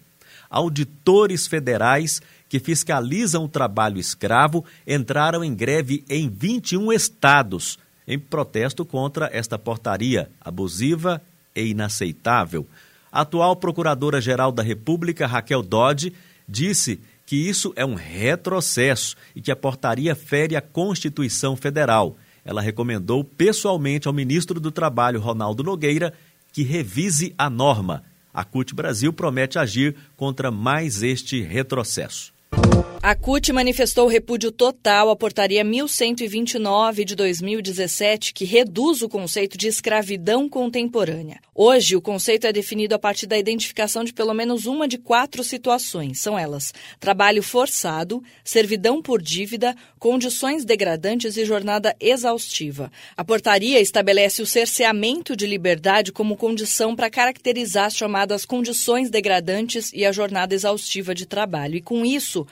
Auditores 0.48 1.48
federais 1.48 2.22
que 2.50 2.58
fiscalizam 2.58 3.44
o 3.44 3.48
trabalho 3.48 4.00
escravo 4.00 4.64
entraram 4.84 5.44
em 5.44 5.54
greve 5.54 6.04
em 6.10 6.28
21 6.28 6.92
estados, 6.92 7.78
em 8.08 8.18
protesto 8.18 8.84
contra 8.84 9.30
esta 9.32 9.56
portaria 9.56 10.28
abusiva 10.40 11.22
e 11.54 11.66
inaceitável. 11.68 12.66
A 13.12 13.20
atual 13.20 13.54
Procuradora-Geral 13.54 14.50
da 14.50 14.64
República, 14.64 15.28
Raquel 15.28 15.62
Dodge, 15.62 16.12
disse 16.48 17.00
que 17.24 17.36
isso 17.36 17.72
é 17.76 17.86
um 17.86 17.94
retrocesso 17.94 19.14
e 19.34 19.40
que 19.40 19.52
a 19.52 19.56
portaria 19.56 20.16
fere 20.16 20.56
a 20.56 20.60
Constituição 20.60 21.54
Federal. 21.54 22.16
Ela 22.44 22.60
recomendou 22.60 23.22
pessoalmente 23.22 24.08
ao 24.08 24.14
ministro 24.14 24.58
do 24.58 24.72
Trabalho, 24.72 25.20
Ronaldo 25.20 25.62
Nogueira, 25.62 26.12
que 26.52 26.64
revise 26.64 27.32
a 27.38 27.48
norma. 27.48 28.02
A 28.34 28.42
CUT 28.42 28.74
Brasil 28.74 29.12
promete 29.12 29.56
agir 29.56 29.94
contra 30.16 30.50
mais 30.50 31.00
este 31.04 31.40
retrocesso. 31.40 32.39
you 32.52 32.99
A 33.10 33.16
CUT 33.16 33.52
manifestou 33.52 34.06
repúdio 34.06 34.52
total 34.52 35.10
à 35.10 35.16
portaria 35.16 35.64
1129 35.64 37.04
de 37.04 37.16
2017, 37.16 38.32
que 38.32 38.44
reduz 38.44 39.02
o 39.02 39.08
conceito 39.08 39.58
de 39.58 39.66
escravidão 39.66 40.48
contemporânea. 40.48 41.40
Hoje, 41.52 41.96
o 41.96 42.00
conceito 42.00 42.46
é 42.46 42.52
definido 42.52 42.94
a 42.94 43.00
partir 43.00 43.26
da 43.26 43.36
identificação 43.36 44.04
de 44.04 44.12
pelo 44.12 44.32
menos 44.32 44.64
uma 44.64 44.86
de 44.86 44.96
quatro 44.96 45.42
situações. 45.42 46.20
São 46.20 46.38
elas: 46.38 46.72
trabalho 47.00 47.42
forçado, 47.42 48.22
servidão 48.44 49.02
por 49.02 49.20
dívida, 49.20 49.74
condições 49.98 50.64
degradantes 50.64 51.36
e 51.36 51.44
jornada 51.44 51.96
exaustiva. 51.98 52.92
A 53.16 53.24
portaria 53.24 53.80
estabelece 53.80 54.40
o 54.40 54.46
cerceamento 54.46 55.34
de 55.34 55.48
liberdade 55.48 56.12
como 56.12 56.36
condição 56.36 56.94
para 56.94 57.10
caracterizar 57.10 57.86
as 57.86 57.96
chamadas 57.96 58.44
condições 58.44 59.10
degradantes 59.10 59.92
e 59.92 60.06
a 60.06 60.12
jornada 60.12 60.54
exaustiva 60.54 61.12
de 61.12 61.26
trabalho. 61.26 61.74
E 61.74 61.82
com 61.82 62.06
isso, 62.06 62.46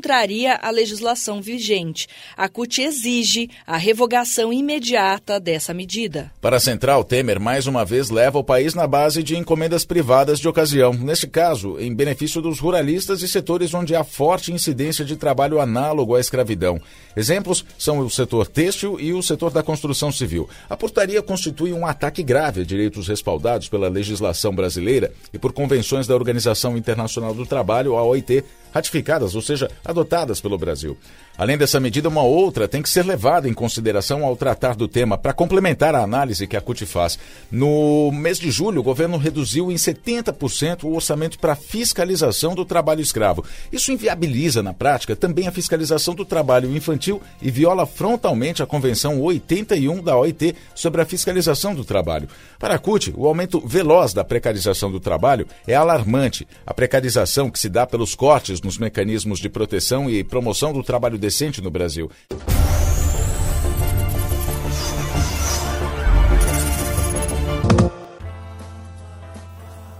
contraria 0.00 0.58
a 0.62 0.70
legislação 0.70 1.42
vigente. 1.42 2.08
A 2.34 2.48
CUT 2.48 2.80
exige 2.80 3.50
a 3.66 3.76
revogação 3.76 4.50
imediata 4.50 5.38
dessa 5.38 5.74
medida. 5.74 6.32
Para 6.40 6.56
a 6.56 6.60
Central, 6.60 7.04
Temer 7.04 7.38
mais 7.38 7.66
uma 7.66 7.84
vez 7.84 8.08
leva 8.08 8.38
o 8.38 8.44
país 8.44 8.74
na 8.74 8.86
base 8.86 9.22
de 9.22 9.36
encomendas 9.36 9.84
privadas 9.84 10.40
de 10.40 10.48
ocasião. 10.48 10.94
Neste 10.94 11.26
caso, 11.26 11.78
em 11.78 11.94
benefício 11.94 12.40
dos 12.40 12.58
ruralistas 12.60 13.20
e 13.20 13.28
setores 13.28 13.74
onde 13.74 13.94
há 13.94 14.02
forte 14.02 14.54
incidência 14.54 15.04
de 15.04 15.16
trabalho 15.16 15.60
análogo 15.60 16.14
à 16.14 16.20
escravidão. 16.20 16.80
Exemplos 17.14 17.62
são 17.76 17.98
o 17.98 18.08
setor 18.08 18.46
têxtil 18.46 18.98
e 18.98 19.12
o 19.12 19.22
setor 19.22 19.50
da 19.50 19.62
construção 19.62 20.10
civil. 20.10 20.48
A 20.70 20.78
portaria 20.78 21.20
constitui 21.20 21.74
um 21.74 21.84
ataque 21.84 22.22
grave 22.22 22.62
a 22.62 22.64
direitos 22.64 23.06
respaldados 23.06 23.68
pela 23.68 23.90
legislação 23.90 24.54
brasileira 24.54 25.12
e 25.30 25.38
por 25.38 25.52
convenções 25.52 26.06
da 26.06 26.14
Organização 26.14 26.74
Internacional 26.74 27.34
do 27.34 27.44
Trabalho, 27.44 27.96
a 27.96 28.02
OIT, 28.02 28.42
ratificadas, 28.72 29.34
ou 29.34 29.42
seja, 29.42 29.70
adotadas 29.84 30.40
pelo 30.40 30.58
Brasil. 30.58 30.96
Além 31.40 31.56
dessa 31.56 31.80
medida, 31.80 32.06
uma 32.06 32.22
outra 32.22 32.68
tem 32.68 32.82
que 32.82 32.90
ser 32.90 33.02
levada 33.02 33.48
em 33.48 33.54
consideração 33.54 34.26
ao 34.26 34.36
tratar 34.36 34.76
do 34.76 34.86
tema 34.86 35.16
para 35.16 35.32
complementar 35.32 35.94
a 35.94 36.02
análise 36.02 36.46
que 36.46 36.54
a 36.54 36.60
CUT 36.60 36.84
faz. 36.84 37.18
No 37.50 38.12
mês 38.12 38.38
de 38.38 38.50
julho, 38.50 38.80
o 38.80 38.84
governo 38.84 39.16
reduziu 39.16 39.72
em 39.72 39.74
70% 39.74 40.84
o 40.84 40.92
orçamento 40.94 41.38
para 41.38 41.56
fiscalização 41.56 42.54
do 42.54 42.62
trabalho 42.62 43.00
escravo. 43.00 43.42
Isso 43.72 43.90
inviabiliza, 43.90 44.62
na 44.62 44.74
prática, 44.74 45.16
também 45.16 45.48
a 45.48 45.50
fiscalização 45.50 46.14
do 46.14 46.26
trabalho 46.26 46.76
infantil 46.76 47.22
e 47.40 47.50
viola 47.50 47.86
frontalmente 47.86 48.62
a 48.62 48.66
Convenção 48.66 49.18
81 49.18 50.02
da 50.02 50.18
OIT 50.18 50.54
sobre 50.74 51.00
a 51.00 51.06
fiscalização 51.06 51.74
do 51.74 51.86
trabalho. 51.86 52.28
Para 52.58 52.74
a 52.74 52.78
CUT, 52.78 53.14
o 53.16 53.26
aumento 53.26 53.66
veloz 53.66 54.12
da 54.12 54.22
precarização 54.22 54.92
do 54.92 55.00
trabalho 55.00 55.46
é 55.66 55.74
alarmante. 55.74 56.46
A 56.66 56.74
precarização 56.74 57.50
que 57.50 57.58
se 57.58 57.70
dá 57.70 57.86
pelos 57.86 58.14
cortes 58.14 58.60
nos 58.60 58.76
mecanismos 58.76 59.38
de 59.38 59.48
proteção 59.48 60.10
e 60.10 60.22
promoção 60.22 60.74
do 60.74 60.82
trabalho 60.82 61.18
decente 61.30 61.62
no 61.62 61.70
Brasil. 61.70 62.10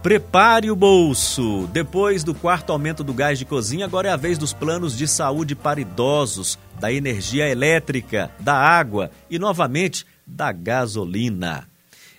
Prepare 0.03 0.69
o 0.69 0.75
bolso! 0.75 1.69
Depois 1.71 2.23
do 2.23 2.33
quarto 2.33 2.73
aumento 2.73 3.01
do 3.01 3.13
gás 3.13 3.39
de 3.39 3.45
cozinha, 3.45 3.85
agora 3.85 4.09
é 4.09 4.11
a 4.11 4.17
vez 4.17 4.37
dos 4.37 4.51
planos 4.51 4.97
de 4.97 5.07
saúde 5.07 5.55
para 5.55 5.79
idosos, 5.79 6.59
da 6.79 6.91
energia 6.91 7.47
elétrica, 7.47 8.29
da 8.39 8.55
água 8.55 9.09
e, 9.29 9.39
novamente, 9.39 10.05
da 10.27 10.51
gasolina. 10.51 11.70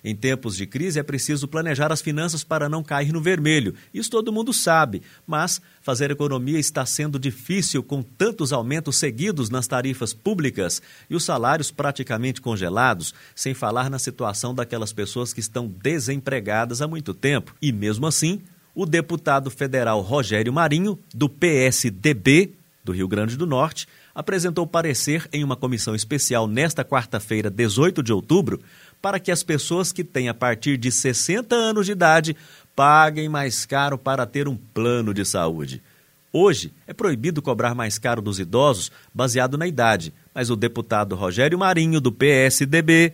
Em 0.05 0.17
tempos 0.17 0.57
de 0.57 0.67
crise 0.67 0.99
é 0.99 1.03
preciso 1.03 1.47
planejar 1.47 1.93
as 1.93 2.01
finanças 2.01 2.43
para 2.43 2.69
não 2.69 2.83
cair 2.83 3.13
no 3.13 3.21
vermelho. 3.21 3.75
Isso 3.95 4.11
todo 4.11 4.33
mundo 4.33 4.53
sabe, 4.53 5.03
mas 5.27 5.61
fazer 5.81 6.11
economia 6.11 6.59
está 6.59 6.85
sendo 6.85 7.19
difícil 7.19 7.83
com 7.83 8.03
tantos 8.03 8.53
aumentos 8.53 8.97
seguidos 8.97 9.49
nas 9.49 9.69
tarifas 9.69 10.13
públicas 10.13 10.83
e 11.09 11.15
os 11.15 11.25
salários 11.25 11.71
praticamente 11.71 12.41
congelados, 12.41 13.15
sem 13.35 13.55
falar 13.55 13.89
na 13.89 13.99
situação 13.99 14.55
daquelas 14.55 14.93
pessoas 14.93 15.33
que 15.33 15.41
estão 15.41 15.69
desempregadas 15.69 16.83
há 16.83 16.89
muito 16.89 17.15
tempo. 17.15 17.55
E 17.63 17.73
mesmo 17.73 18.07
assim, 18.07 18.41
o 18.75 18.85
deputado 18.85 19.51
federal 19.51 20.01
Rogério 20.01 20.53
Marinho, 20.53 20.99
do 21.15 21.29
PSDB 21.29 22.55
do 22.85 22.93
Rio 22.93 23.07
Grande 23.07 23.37
do 23.37 23.47
Norte, 23.47 23.87
apresentou 24.15 24.67
parecer 24.67 25.29
em 25.33 25.45
uma 25.45 25.57
comissão 25.57 25.95
especial 25.95 26.47
nesta 26.47 26.85
quarta-feira, 26.85 27.51
18 27.51 28.03
de 28.03 28.13
outubro, 28.13 28.61
para 29.03 29.19
que 29.19 29.33
as 29.33 29.43
pessoas 29.43 29.91
que 29.93 30.05
têm 30.05 30.29
a 30.29 30.35
partir 30.35 30.79
de 30.79 30.93
60 30.93 31.55
anos 31.55 31.87
de 31.87 31.93
idade 31.93 32.37
paguem 32.75 33.29
mais 33.29 33.67
caro 33.67 33.99
para 33.99 34.25
ter 34.25 34.47
um 34.47 34.57
plano 34.57 35.13
de 35.13 35.25
saúde. 35.25 35.83
Hoje, 36.33 36.73
é 36.87 36.95
proibido 36.95 37.43
cobrar 37.43 37.75
mais 37.75 37.99
caro 37.99 38.23
dos 38.23 38.39
idosos 38.39 38.91
baseado 39.13 39.59
na 39.59 39.67
idade, 39.67 40.15
mas 40.33 40.49
o 40.49 40.57
deputado 40.57 41.15
Rogério 41.15 41.59
Marinho, 41.59 42.01
do 42.01 42.11
PSDB, 42.11 43.13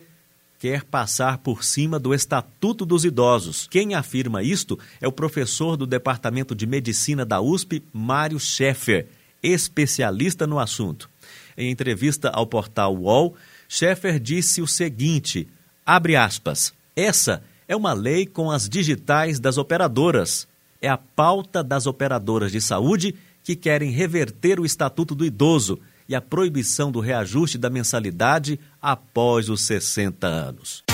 quer 0.59 0.85
passar 0.85 1.39
por 1.39 1.65
cima 1.65 1.99
do 1.99 2.15
Estatuto 2.15 2.85
dos 2.85 3.05
Idosos. 3.05 3.67
Quem 3.69 3.95
afirma 3.95 4.43
isto 4.43 4.79
é 5.01 5.09
o 5.09 5.13
professor 5.13 5.77
do 5.77 5.87
Departamento 5.87 6.55
de 6.55 6.67
Medicina 6.67 7.25
da 7.25 7.41
USP, 7.41 7.83
Mário 7.93 8.39
Scheffer, 8.39 9.07
especialista 9.43 10.47
no 10.47 10.59
assunto. 10.59 11.11
Em 11.57 11.71
entrevista 11.71 12.29
ao 12.31 12.47
portal 12.47 12.95
UOL, 12.95 13.35
Scheffer 13.69 14.21
disse 14.21 14.63
o 14.63 14.67
seguinte: 14.67 15.49
abre 15.89 16.17
aspas. 16.17 16.75
Essa 16.95 17.43
é 17.67 17.75
uma 17.75 17.95
lei 17.95 18.27
com 18.27 18.51
as 18.51 18.69
digitais 18.69 19.41
das 19.41 19.57
operadoras 19.57 20.47
é 20.81 20.89
a 20.89 20.99
pauta 20.99 21.65
das 21.65 21.87
operadoras 21.87 22.53
de 22.53 22.61
saúde 22.61 23.15
que 23.43 23.57
querem 23.57 23.91
reverter 23.91 24.61
o 24.61 24.67
Estatuto 24.67 25.15
do 25.15 25.25
Idoso 25.25 25.81
e 26.09 26.15
a 26.15 26.21
proibição 26.21 26.93
do 26.93 27.01
reajuste 27.01 27.59
da 27.59 27.71
mensalidade 27.71 28.61
após 28.81 29.49
os 29.49 29.63
60 29.63 30.27
anos. 30.27 30.85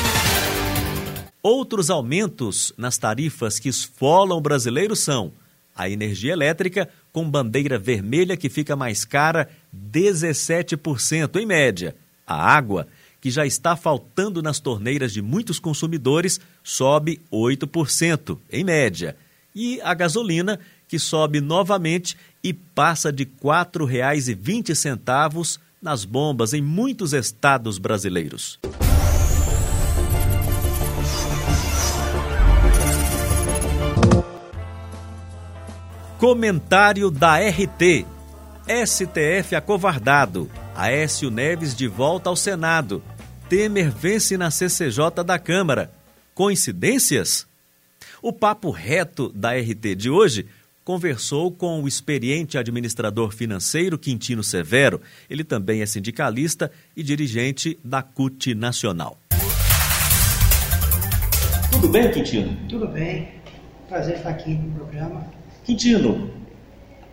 Outros 1.42 1.90
aumentos 1.90 2.72
nas 2.76 2.96
tarifas 2.96 3.58
que 3.58 3.68
esfolam 3.68 4.38
o 4.38 4.40
brasileiro 4.40 4.96
são 4.96 5.32
a 5.76 5.90
energia 5.90 6.32
elétrica 6.32 6.88
com 7.12 7.28
bandeira 7.28 7.78
vermelha 7.78 8.36
que 8.36 8.48
fica 8.48 8.74
mais 8.76 9.04
cara 9.04 9.50
17% 9.76 11.36
em 11.36 11.44
média. 11.44 11.94
A 12.26 12.34
água, 12.34 12.86
que 13.24 13.30
já 13.30 13.46
está 13.46 13.74
faltando 13.74 14.42
nas 14.42 14.60
torneiras 14.60 15.10
de 15.10 15.22
muitos 15.22 15.58
consumidores, 15.58 16.38
sobe 16.62 17.22
8% 17.32 18.38
em 18.52 18.62
média 18.62 19.16
e 19.54 19.80
a 19.80 19.94
gasolina, 19.94 20.60
que 20.86 20.98
sobe 20.98 21.40
novamente 21.40 22.18
e 22.42 22.52
passa 22.52 23.10
de 23.10 23.22
R$ 23.22 23.30
4,20 23.42 25.58
nas 25.80 26.04
bombas 26.04 26.52
em 26.52 26.60
muitos 26.60 27.14
estados 27.14 27.78
brasileiros. 27.78 28.60
Comentário 36.18 37.10
da 37.10 37.38
RT. 37.38 38.04
STF 38.86 39.56
acovardado. 39.56 40.50
Aécio 40.74 41.30
Neves 41.30 41.74
de 41.74 41.86
volta 41.86 42.28
ao 42.28 42.36
Senado. 42.36 43.02
Temer 43.56 43.88
vence 43.88 44.36
na 44.36 44.50
CCJ 44.50 45.22
da 45.24 45.38
Câmara. 45.38 45.92
Coincidências? 46.34 47.46
O 48.20 48.32
papo 48.32 48.72
reto 48.72 49.30
da 49.32 49.52
RT 49.52 49.94
de 49.94 50.10
hoje 50.10 50.46
conversou 50.82 51.52
com 51.52 51.80
o 51.80 51.86
experiente 51.86 52.58
administrador 52.58 53.30
financeiro 53.30 53.96
Quintino 53.96 54.42
Severo. 54.42 55.00
Ele 55.30 55.44
também 55.44 55.82
é 55.82 55.86
sindicalista 55.86 56.68
e 56.96 57.02
dirigente 57.04 57.78
da 57.84 58.02
CUT 58.02 58.56
Nacional. 58.56 59.16
Tudo 61.70 61.86
bem, 61.86 62.10
Quintino? 62.10 62.56
Tudo 62.68 62.88
bem. 62.88 63.28
Prazer 63.88 64.16
estar 64.16 64.30
aqui 64.30 64.50
no 64.50 64.74
programa. 64.74 65.24
Quintino, 65.64 66.28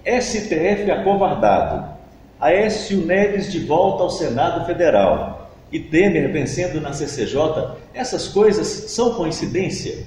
STF 0.03 0.89
acovardado. 0.89 2.01
Aécio 2.39 3.05
Neves 3.05 3.51
de 3.51 3.59
volta 3.59 4.01
ao 4.01 4.09
Senado 4.09 4.65
Federal 4.65 5.40
e 5.71 5.79
Temer 5.79 6.31
vencendo 6.31 6.81
na 6.81 6.93
CCJ, 6.93 7.77
essas 7.93 8.27
coisas 8.27 8.67
são 8.67 9.15
coincidência? 9.15 10.05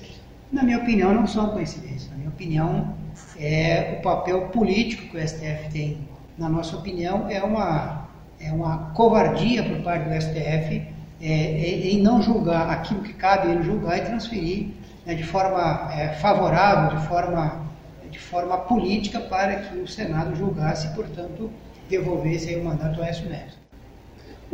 Na 0.52 0.62
minha 0.62 0.78
opinião, 0.78 1.14
não 1.14 1.26
são 1.26 1.50
coincidências. 1.50 2.11
Na 2.11 2.16
minha 2.16 2.28
opinião, 2.28 2.94
é 3.38 3.97
o 3.99 4.02
papel 4.02 4.49
político 4.49 5.09
que 5.09 5.16
o 5.16 5.28
STF 5.28 5.71
tem. 5.73 5.99
Na 6.37 6.49
nossa 6.49 6.76
opinião, 6.76 7.28
é 7.30 7.42
uma, 7.42 8.09
é 8.38 8.52
uma 8.52 8.90
covardia 8.94 9.62
por 9.62 9.83
parte 9.83 10.09
do 10.09 10.21
STF 10.21 10.94
é, 11.21 11.33
é, 11.33 11.90
em 11.90 12.02
não 12.02 12.21
julgar 12.21 12.68
aquilo 12.68 13.00
que 13.02 13.14
cabe 13.14 13.50
ele 13.50 13.62
julgar 13.62 13.99
e 13.99 14.02
transferir 14.02 14.68
né, 15.06 15.14
de 15.14 15.23
forma 15.23 15.90
é, 15.92 16.09
favorável, 16.14 16.99
de 16.99 17.06
forma, 17.06 17.64
de 18.11 18.18
forma 18.18 18.59
política, 18.59 19.21
para 19.21 19.57
que 19.57 19.79
o 19.79 19.88
Senado 19.88 20.37
julgasse 20.37 20.88
e, 20.88 20.90
portanto, 20.90 21.50
devolvesse 21.88 22.55
o 22.57 22.64
mandato 22.64 23.00
ao 23.00 23.07
Aécio. 23.07 23.24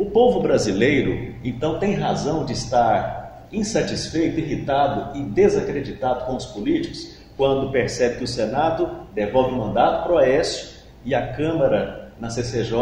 O 0.01 0.05
povo 0.05 0.39
brasileiro, 0.39 1.35
então, 1.43 1.77
tem 1.77 1.93
razão 1.93 2.43
de 2.43 2.53
estar 2.53 3.45
insatisfeito, 3.51 4.39
irritado 4.39 5.15
e 5.15 5.21
desacreditado 5.21 6.25
com 6.25 6.35
os 6.35 6.47
políticos 6.47 7.19
quando 7.37 7.71
percebe 7.71 8.15
que 8.15 8.23
o 8.23 8.27
Senado 8.27 8.89
devolve 9.13 9.53
o 9.53 9.57
mandato 9.59 10.01
para 10.01 10.11
o 10.11 10.15
Oeste 10.15 10.79
e 11.05 11.13
a 11.13 11.33
Câmara 11.33 12.13
na 12.19 12.31
CCJ 12.31 12.73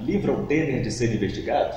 livra 0.00 0.32
o 0.32 0.46
Temer 0.46 0.80
de 0.80 0.90
ser 0.90 1.14
investigado? 1.14 1.76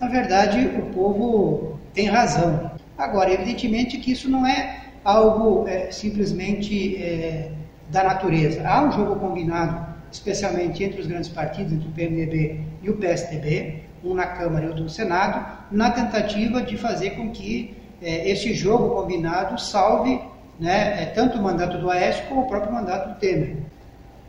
Na 0.00 0.08
verdade, 0.08 0.58
o 0.76 0.92
povo 0.92 1.78
tem 1.94 2.08
razão. 2.08 2.72
Agora, 2.98 3.32
evidentemente 3.32 3.98
que 3.98 4.10
isso 4.10 4.28
não 4.28 4.44
é 4.44 4.86
algo 5.04 5.68
é, 5.68 5.92
simplesmente 5.92 7.00
é, 7.00 7.52
da 7.90 8.02
natureza. 8.02 8.60
Há 8.68 8.82
um 8.82 8.90
jogo 8.90 9.20
combinado, 9.20 9.87
especialmente 10.10 10.82
entre 10.82 11.00
os 11.00 11.06
grandes 11.06 11.28
partidos, 11.28 11.72
entre 11.72 11.88
o 11.88 11.92
PMDB 11.92 12.60
e 12.82 12.90
o 12.90 12.96
PSDB, 12.96 13.82
um 14.04 14.14
na 14.14 14.26
Câmara 14.26 14.64
e 14.64 14.68
outro 14.68 14.84
no 14.84 14.90
Senado, 14.90 15.58
na 15.70 15.90
tentativa 15.90 16.62
de 16.62 16.76
fazer 16.76 17.10
com 17.10 17.30
que 17.30 17.76
é, 18.00 18.30
este 18.30 18.54
jogo 18.54 18.94
combinado 18.94 19.60
salve 19.60 20.20
né, 20.58 21.02
é, 21.02 21.06
tanto 21.06 21.38
o 21.38 21.42
mandato 21.42 21.78
do 21.78 21.90
Aécio 21.90 22.26
como 22.26 22.42
o 22.42 22.46
próprio 22.46 22.72
mandato 22.72 23.14
do 23.14 23.20
Temer. 23.20 23.56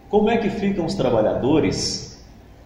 Como 0.09 0.29
é 0.29 0.37
que 0.37 0.49
ficam 0.49 0.85
os 0.85 0.95
trabalhadores 0.95 2.09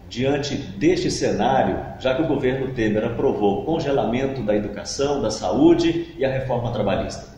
diante 0.09 0.55
deste 0.55 1.09
cenário, 1.09 1.77
já 1.99 2.15
que 2.15 2.21
o 2.21 2.27
governo 2.27 2.73
Temer 2.73 3.03
aprovou 3.03 3.61
o 3.61 3.65
congelamento 3.65 4.41
da 4.43 4.55
educação, 4.55 5.21
da 5.21 5.31
saúde 5.31 6.13
e 6.17 6.23
a 6.23 6.29
reforma 6.29 6.71
trabalhista? 6.71 7.33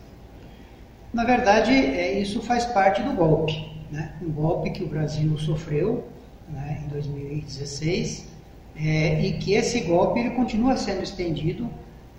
Na 1.12 1.24
verdade, 1.24 1.72
é, 1.72 2.20
isso 2.20 2.42
faz 2.42 2.66
parte 2.66 3.02
do 3.02 3.12
golpe. 3.12 3.75
Né? 3.90 4.12
Um 4.22 4.30
golpe 4.30 4.70
que 4.70 4.82
o 4.82 4.88
Brasil 4.88 5.36
sofreu 5.38 6.06
né, 6.48 6.82
em 6.84 6.88
2016 6.88 8.26
é, 8.76 9.20
e 9.20 9.38
que 9.38 9.54
esse 9.54 9.80
golpe 9.80 10.20
ele 10.20 10.30
continua 10.30 10.76
sendo 10.76 11.02
estendido 11.02 11.68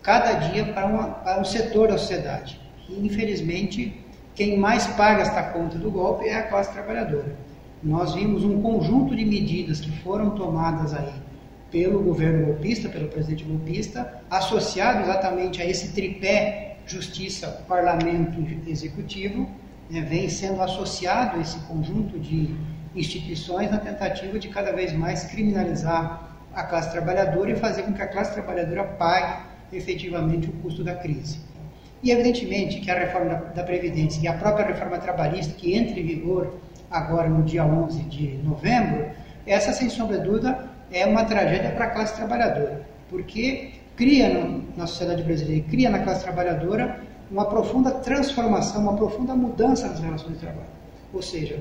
cada 0.02 0.34
dia 0.34 0.66
para, 0.66 0.86
uma, 0.86 1.08
para 1.08 1.42
um 1.42 1.46
setor 1.46 1.90
da 1.90 1.98
sociedade. 1.98 2.60
E, 2.90 3.06
infelizmente, 3.06 4.02
quem 4.34 4.58
mais 4.58 4.88
paga 4.88 5.22
esta 5.22 5.44
conta 5.44 5.78
do 5.78 5.92
golpe 5.92 6.26
é 6.26 6.36
a 6.36 6.44
classe 6.44 6.72
trabalhadora. 6.72 7.36
Nós 7.84 8.16
vimos 8.16 8.44
um 8.44 8.62
conjunto 8.62 9.16
de 9.16 9.26
medidas 9.26 9.80
que 9.80 9.92
foram 10.00 10.32
tomadas 10.32 10.94
aí 10.94 11.14
pelo 11.70 12.02
governo 12.02 12.46
golpista, 12.46 12.88
pelo 12.90 13.08
presidente 13.10 13.44
golpista, 13.44 14.22
associado 14.30 15.02
exatamente 15.02 15.62
a 15.62 15.66
esse 15.66 15.90
tripé 15.90 16.78
justiça, 16.86 17.66
parlamento 17.68 18.40
executivo, 18.66 19.50
né, 19.90 20.02
vem 20.02 20.30
sendo 20.30 20.62
associado 20.62 21.40
esse 21.40 21.60
conjunto 21.62 22.20
de 22.20 22.56
instituições 22.96 23.72
na 23.72 23.78
tentativa 23.78 24.38
de 24.40 24.48
cada 24.50 24.72
vez 24.72 24.94
mais 24.94 25.26
criminalizar 25.26 26.36
a 26.54 26.64
classe 26.64 26.92
trabalhadora 26.92 27.52
e 27.52 27.56
fazer 27.56 27.84
com 27.84 27.94
que 27.94 28.02
a 28.02 28.08
classe 28.08 28.34
trabalhadora 28.34 28.84
pague 28.84 29.44
efetivamente 29.72 30.50
o 30.50 30.54
custo 30.54 30.84
da 30.84 30.96
crise. 30.96 31.40
E 32.02 32.12
evidentemente 32.12 32.80
que 32.80 32.90
a 32.90 32.98
reforma 32.98 33.36
da, 33.56 33.64
Previdência 33.64 34.22
e 34.22 34.28
a 34.28 34.34
própria 34.34 34.68
reforma 34.68 34.98
trabalhista, 34.98 35.54
que 35.54 35.76
entra 35.76 36.00
em 36.00 36.06
vigor 36.06 36.60
agora 36.90 37.28
no 37.28 37.44
dia 37.44 37.66
11 37.66 38.02
de 38.04 38.38
novembro, 38.44 39.10
essa 39.46 39.74
sem 39.74 39.90
sombra 39.90 40.20
de 40.20 40.26
dúvida 40.26 40.70
é 40.92 41.06
uma 41.06 41.26
tragédia 41.26 41.72
para 41.72 41.86
a 41.86 41.90
classe 41.90 42.16
trabalhadora, 42.16 42.88
porque 43.10 43.74
cria 43.96 44.30
na 44.76 44.86
sociedade 44.88 45.24
brasileira, 45.24 45.66
cria 45.68 45.90
na 45.90 46.00
classe 46.00 46.24
trabalhadora 46.24 47.02
uma 47.30 47.46
profunda 47.46 47.92
transformação, 47.92 48.82
uma 48.82 48.96
profunda 48.96 49.36
mudança 49.36 49.88
nas 49.88 50.00
relações 50.00 50.34
de 50.34 50.40
trabalho. 50.40 50.68
Ou 51.14 51.22
seja, 51.22 51.60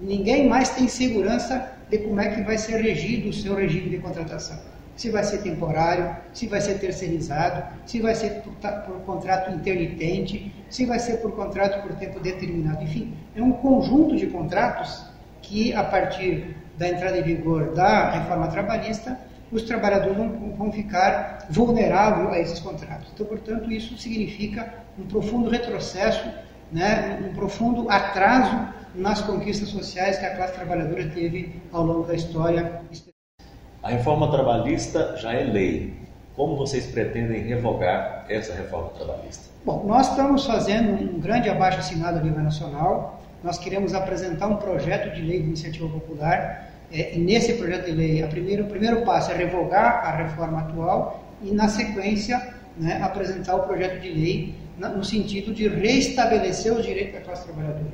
ninguém 0.00 0.48
mais 0.48 0.70
tem 0.70 0.88
segurança 0.88 1.72
de 1.90 1.98
como 1.98 2.20
é 2.20 2.34
que 2.34 2.42
vai 2.42 2.58
ser 2.58 2.80
regido 2.80 3.30
o 3.30 3.32
seu 3.32 3.54
regime 3.54 3.90
de 3.90 3.98
contratação. 3.98 4.58
Se 4.96 5.10
vai 5.10 5.22
ser 5.24 5.38
temporário, 5.38 6.16
se 6.32 6.46
vai 6.46 6.60
ser 6.60 6.78
terceirizado, 6.78 7.62
se 7.84 8.00
vai 8.00 8.14
ser 8.14 8.42
por, 8.42 8.52
por 8.54 9.00
contrato 9.02 9.52
intermitente, 9.52 10.52
se 10.70 10.86
vai 10.86 10.98
ser 10.98 11.18
por 11.18 11.32
contrato 11.32 11.82
por 11.82 11.94
tempo 11.96 12.18
determinado. 12.18 12.82
Enfim, 12.82 13.14
é 13.34 13.42
um 13.42 13.52
conjunto 13.52 14.16
de 14.16 14.26
contratos 14.26 15.04
que, 15.42 15.74
a 15.74 15.84
partir 15.84 16.56
da 16.78 16.88
entrada 16.88 17.18
em 17.18 17.22
vigor 17.22 17.74
da 17.74 18.10
reforma 18.10 18.48
trabalhista, 18.48 19.18
os 19.50 19.62
trabalhadores 19.62 20.16
vão, 20.16 20.54
vão 20.56 20.72
ficar 20.72 21.46
vulneráveis 21.50 22.28
a 22.30 22.38
esses 22.40 22.58
contratos. 22.60 23.08
Então, 23.14 23.26
portanto, 23.26 23.70
isso 23.70 23.96
significa 23.96 24.74
um 24.98 25.06
profundo 25.06 25.48
retrocesso, 25.48 26.28
né, 26.72 27.20
um 27.28 27.34
profundo 27.34 27.88
atraso 27.90 28.68
nas 28.94 29.20
conquistas 29.20 29.68
sociais 29.68 30.18
que 30.18 30.24
a 30.24 30.34
classe 30.34 30.54
trabalhadora 30.54 31.06
teve 31.08 31.60
ao 31.72 31.84
longo 31.84 32.04
da 32.04 32.14
história. 32.14 32.80
A 33.82 33.90
reforma 33.90 34.30
trabalhista 34.30 35.16
já 35.16 35.32
é 35.32 35.44
lei. 35.44 35.94
Como 36.34 36.56
vocês 36.56 36.86
pretendem 36.86 37.42
revogar 37.42 38.26
essa 38.28 38.52
reforma 38.54 38.90
trabalhista? 38.90 39.48
Bom, 39.64 39.84
nós 39.86 40.10
estamos 40.10 40.44
fazendo 40.44 40.92
um 40.92 41.18
grande 41.18 41.48
abaixo 41.48 41.78
assinado 41.78 42.18
a 42.18 42.20
nível 42.20 42.42
nacional. 42.42 43.22
Nós 43.42 43.58
queremos 43.58 43.94
apresentar 43.94 44.48
um 44.48 44.56
projeto 44.56 45.14
de 45.14 45.22
lei 45.22 45.40
de 45.40 45.46
iniciativa 45.46 45.88
popular. 45.88 46.70
É, 46.92 47.16
nesse 47.16 47.54
projeto 47.54 47.86
de 47.86 47.92
lei, 47.92 48.22
a 48.22 48.28
primeiro, 48.28 48.64
o 48.64 48.66
primeiro 48.68 49.02
passo 49.02 49.32
é 49.32 49.36
revogar 49.36 50.04
a 50.04 50.16
reforma 50.16 50.60
atual 50.60 51.24
e, 51.42 51.50
na 51.50 51.68
sequência, 51.68 52.54
né, 52.78 53.00
apresentar 53.02 53.56
o 53.56 53.64
projeto 53.64 54.00
de 54.00 54.10
lei 54.10 54.54
no 54.78 55.04
sentido 55.04 55.54
de 55.54 55.68
restabelecer 55.68 56.72
os 56.72 56.84
direitos 56.84 57.14
da 57.14 57.20
classe 57.20 57.44
trabalhadora. 57.44 57.86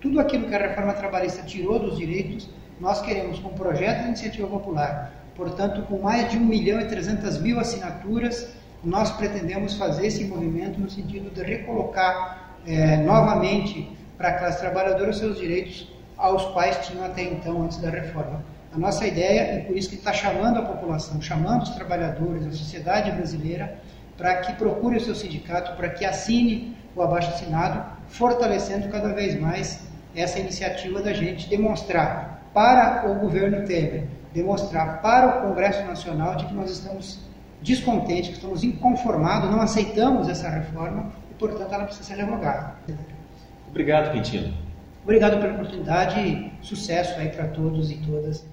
Tudo 0.00 0.20
aquilo 0.20 0.46
que 0.46 0.54
a 0.54 0.58
reforma 0.58 0.92
trabalhista 0.92 1.42
tirou 1.42 1.78
dos 1.80 1.98
direitos, 1.98 2.48
nós 2.80 3.02
queremos, 3.02 3.40
com 3.40 3.48
o 3.48 3.54
projeto 3.54 4.02
de 4.02 4.08
iniciativa 4.08 4.46
popular, 4.46 5.12
Portanto, 5.38 5.82
com 5.82 6.00
mais 6.00 6.28
de 6.32 6.36
1 6.36 6.44
milhão 6.44 6.80
e 6.80 6.86
300 6.86 7.40
mil 7.40 7.60
assinaturas, 7.60 8.52
nós 8.82 9.12
pretendemos 9.12 9.74
fazer 9.74 10.08
esse 10.08 10.24
movimento 10.24 10.80
no 10.80 10.90
sentido 10.90 11.32
de 11.32 11.42
recolocar 11.44 12.56
é, 12.66 12.96
novamente 12.96 13.88
para 14.16 14.30
a 14.30 14.32
classe 14.32 14.58
trabalhadora 14.58 15.10
os 15.10 15.18
seus 15.18 15.38
direitos 15.38 15.88
aos 16.18 16.44
quais 16.46 16.86
tinham 16.86 17.04
até 17.04 17.22
então, 17.22 17.62
antes 17.62 17.78
da 17.78 17.88
reforma. 17.88 18.42
A 18.74 18.78
nossa 18.78 19.06
ideia, 19.06 19.60
e 19.60 19.64
por 19.64 19.76
isso 19.76 19.88
que 19.88 19.94
está 19.94 20.12
chamando 20.12 20.58
a 20.58 20.62
população, 20.62 21.22
chamando 21.22 21.62
os 21.62 21.70
trabalhadores, 21.70 22.46
a 22.46 22.52
sociedade 22.52 23.10
brasileira, 23.12 23.78
para 24.16 24.36
que 24.38 24.52
procure 24.54 24.96
o 24.96 25.00
seu 25.00 25.14
sindicato, 25.14 25.76
para 25.76 25.88
que 25.88 26.04
assine 26.04 26.76
o 26.94 27.00
abaixo-assinado, 27.00 27.82
fortalecendo 28.08 28.88
cada 28.88 29.14
vez 29.14 29.40
mais 29.40 29.86
essa 30.14 30.38
iniciativa 30.38 31.00
da 31.00 31.12
gente 31.12 31.48
demonstrar 31.48 32.42
para 32.52 33.08
o 33.08 33.14
governo 33.14 33.64
Temer 33.64 34.08
demonstrar 34.32 35.00
para 35.00 35.26
o 35.26 35.48
Congresso 35.48 35.84
Nacional 35.84 36.36
de 36.36 36.46
que 36.46 36.54
nós 36.54 36.70
estamos 36.70 37.20
descontentes, 37.62 38.28
que 38.28 38.34
estamos 38.34 38.62
inconformados, 38.62 39.50
não 39.50 39.60
aceitamos 39.60 40.28
essa 40.28 40.48
reforma 40.48 41.10
e, 41.30 41.34
portanto, 41.34 41.72
ela 41.72 41.84
precisa 41.84 42.14
ser 42.14 42.22
revogada. 42.22 42.76
Obrigado, 43.68 44.12
Quintino. 44.12 44.67
Obrigado 45.08 45.40
pela 45.40 45.54
oportunidade 45.54 46.20
e 46.20 46.52
sucesso 46.60 47.18
aí 47.18 47.30
para 47.30 47.48
todos 47.48 47.90
e 47.90 47.96
todas. 47.96 48.44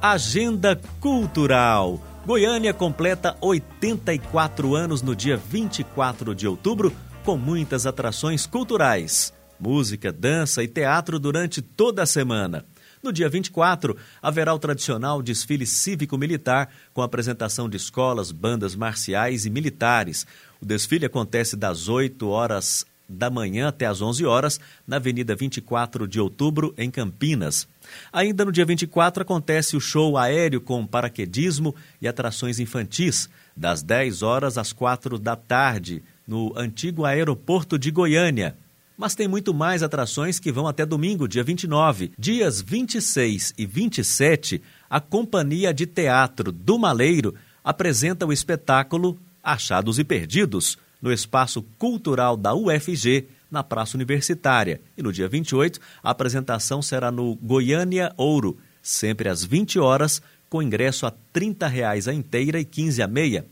Agenda 0.00 0.80
Cultural. 1.02 2.00
Goiânia 2.24 2.72
completa 2.72 3.36
84 3.42 4.74
anos 4.74 5.02
no 5.02 5.14
dia 5.14 5.36
24 5.36 6.34
de 6.34 6.48
outubro 6.48 6.90
com 7.26 7.36
muitas 7.36 7.84
atrações 7.84 8.46
culturais, 8.46 9.34
música, 9.60 10.10
dança 10.10 10.62
e 10.62 10.68
teatro 10.68 11.18
durante 11.18 11.60
toda 11.60 12.04
a 12.04 12.06
semana. 12.06 12.64
No 13.02 13.12
dia 13.12 13.28
24, 13.28 13.96
haverá 14.22 14.54
o 14.54 14.58
tradicional 14.58 15.22
desfile 15.22 15.66
cívico-militar 15.66 16.68
com 16.92 17.02
apresentação 17.02 17.68
de 17.68 17.76
escolas, 17.76 18.32
bandas 18.32 18.74
marciais 18.74 19.46
e 19.46 19.50
militares. 19.50 20.26
O 20.60 20.66
desfile 20.66 21.06
acontece 21.06 21.56
das 21.56 21.88
8 21.88 22.26
horas 22.28 22.86
da 23.08 23.30
manhã 23.30 23.68
até 23.68 23.86
às 23.86 24.02
11 24.02 24.24
horas 24.26 24.60
na 24.86 24.96
Avenida 24.96 25.34
24 25.34 26.08
de 26.08 26.20
Outubro, 26.20 26.74
em 26.76 26.90
Campinas. 26.90 27.68
Ainda 28.12 28.44
no 28.44 28.52
dia 28.52 28.64
24 28.64 29.22
acontece 29.22 29.76
o 29.76 29.80
show 29.80 30.18
aéreo 30.18 30.60
com 30.60 30.86
paraquedismo 30.86 31.74
e 32.00 32.08
atrações 32.08 32.58
infantis, 32.58 33.28
das 33.56 33.82
10 33.82 34.22
horas 34.22 34.58
às 34.58 34.72
4 34.72 35.18
da 35.18 35.36
tarde, 35.36 36.02
no 36.26 36.52
antigo 36.56 37.04
aeroporto 37.04 37.78
de 37.78 37.90
Goiânia. 37.90 38.56
Mas 38.96 39.14
tem 39.14 39.28
muito 39.28 39.52
mais 39.52 39.82
atrações 39.82 40.38
que 40.38 40.50
vão 40.50 40.66
até 40.66 40.86
domingo, 40.86 41.28
dia 41.28 41.44
29. 41.44 42.12
Dias 42.18 42.62
26 42.62 43.52
e 43.58 43.66
27, 43.66 44.62
a 44.88 45.00
Companhia 45.00 45.74
de 45.74 45.84
Teatro 45.84 46.50
do 46.50 46.78
Maleiro 46.78 47.34
apresenta 47.62 48.24
o 48.24 48.32
espetáculo 48.32 49.18
Achados 49.42 49.98
e 49.98 50.04
Perdidos, 50.04 50.78
no 51.00 51.12
Espaço 51.12 51.62
Cultural 51.78 52.38
da 52.38 52.54
UFG, 52.54 53.28
na 53.50 53.62
Praça 53.62 53.96
Universitária. 53.96 54.80
E 54.96 55.02
no 55.02 55.12
dia 55.12 55.28
28, 55.28 55.78
a 56.02 56.10
apresentação 56.10 56.80
será 56.80 57.10
no 57.10 57.36
Goiânia 57.36 58.12
Ouro, 58.16 58.56
sempre 58.80 59.28
às 59.28 59.44
20 59.44 59.78
horas, 59.78 60.22
com 60.48 60.62
ingresso 60.62 61.06
a 61.06 61.12
30 61.32 61.66
reais 61.66 62.08
a 62.08 62.14
inteira 62.14 62.58
e 62.58 62.64
15 62.64 63.02
a 63.02 63.06
meia. 63.06 63.46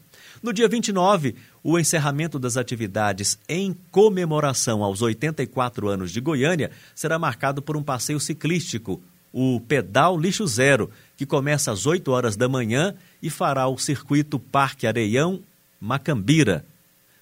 No 0.44 0.52
dia 0.52 0.68
29, 0.68 1.36
o 1.62 1.78
encerramento 1.78 2.38
das 2.38 2.58
atividades 2.58 3.38
em 3.48 3.74
comemoração 3.90 4.84
aos 4.84 5.00
84 5.00 5.88
anos 5.88 6.12
de 6.12 6.20
Goiânia 6.20 6.70
será 6.94 7.18
marcado 7.18 7.62
por 7.62 7.78
um 7.78 7.82
passeio 7.82 8.20
ciclístico, 8.20 9.00
o 9.32 9.58
Pedal 9.58 10.20
Lixo 10.20 10.46
Zero, 10.46 10.90
que 11.16 11.24
começa 11.24 11.72
às 11.72 11.86
8 11.86 12.10
horas 12.10 12.36
da 12.36 12.46
manhã 12.46 12.94
e 13.22 13.30
fará 13.30 13.66
o 13.66 13.78
circuito 13.78 14.38
Parque 14.38 14.86
Areião 14.86 15.40
Macambira, 15.80 16.62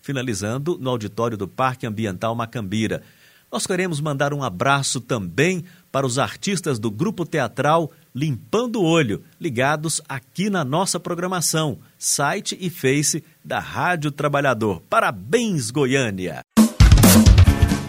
finalizando 0.00 0.76
no 0.76 0.90
auditório 0.90 1.36
do 1.36 1.46
Parque 1.46 1.86
Ambiental 1.86 2.34
Macambira. 2.34 3.04
Nós 3.52 3.68
queremos 3.68 4.00
mandar 4.00 4.34
um 4.34 4.42
abraço 4.42 5.00
também 5.00 5.64
para 5.92 6.04
os 6.04 6.18
artistas 6.18 6.76
do 6.76 6.90
grupo 6.90 7.24
teatral 7.24 7.92
Limpando 8.14 8.80
o 8.80 8.84
Olho, 8.84 9.22
ligados 9.40 10.02
aqui 10.06 10.50
na 10.50 10.62
nossa 10.64 11.00
programação, 11.00 11.78
site 11.98 12.56
e 12.60 12.68
face 12.68 13.24
da 13.42 13.58
Rádio 13.58 14.10
Trabalhador. 14.10 14.82
Parabéns, 14.90 15.70
Goiânia! 15.70 16.40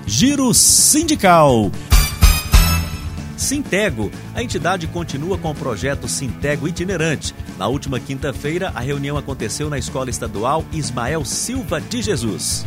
Giro 0.07 0.53
Sindical. 0.53 1.69
Sintego. 3.35 4.09
A 4.33 4.41
entidade 4.41 4.87
continua 4.87 5.37
com 5.37 5.51
o 5.51 5.55
projeto 5.55 6.07
Sintego 6.07 6.69
Itinerante. 6.69 7.35
Na 7.57 7.67
última 7.67 7.99
quinta-feira, 7.99 8.71
a 8.73 8.79
reunião 8.79 9.17
aconteceu 9.17 9.69
na 9.69 9.77
Escola 9.77 10.09
Estadual 10.09 10.63
Ismael 10.71 11.25
Silva 11.25 11.81
de 11.81 12.01
Jesus. 12.01 12.65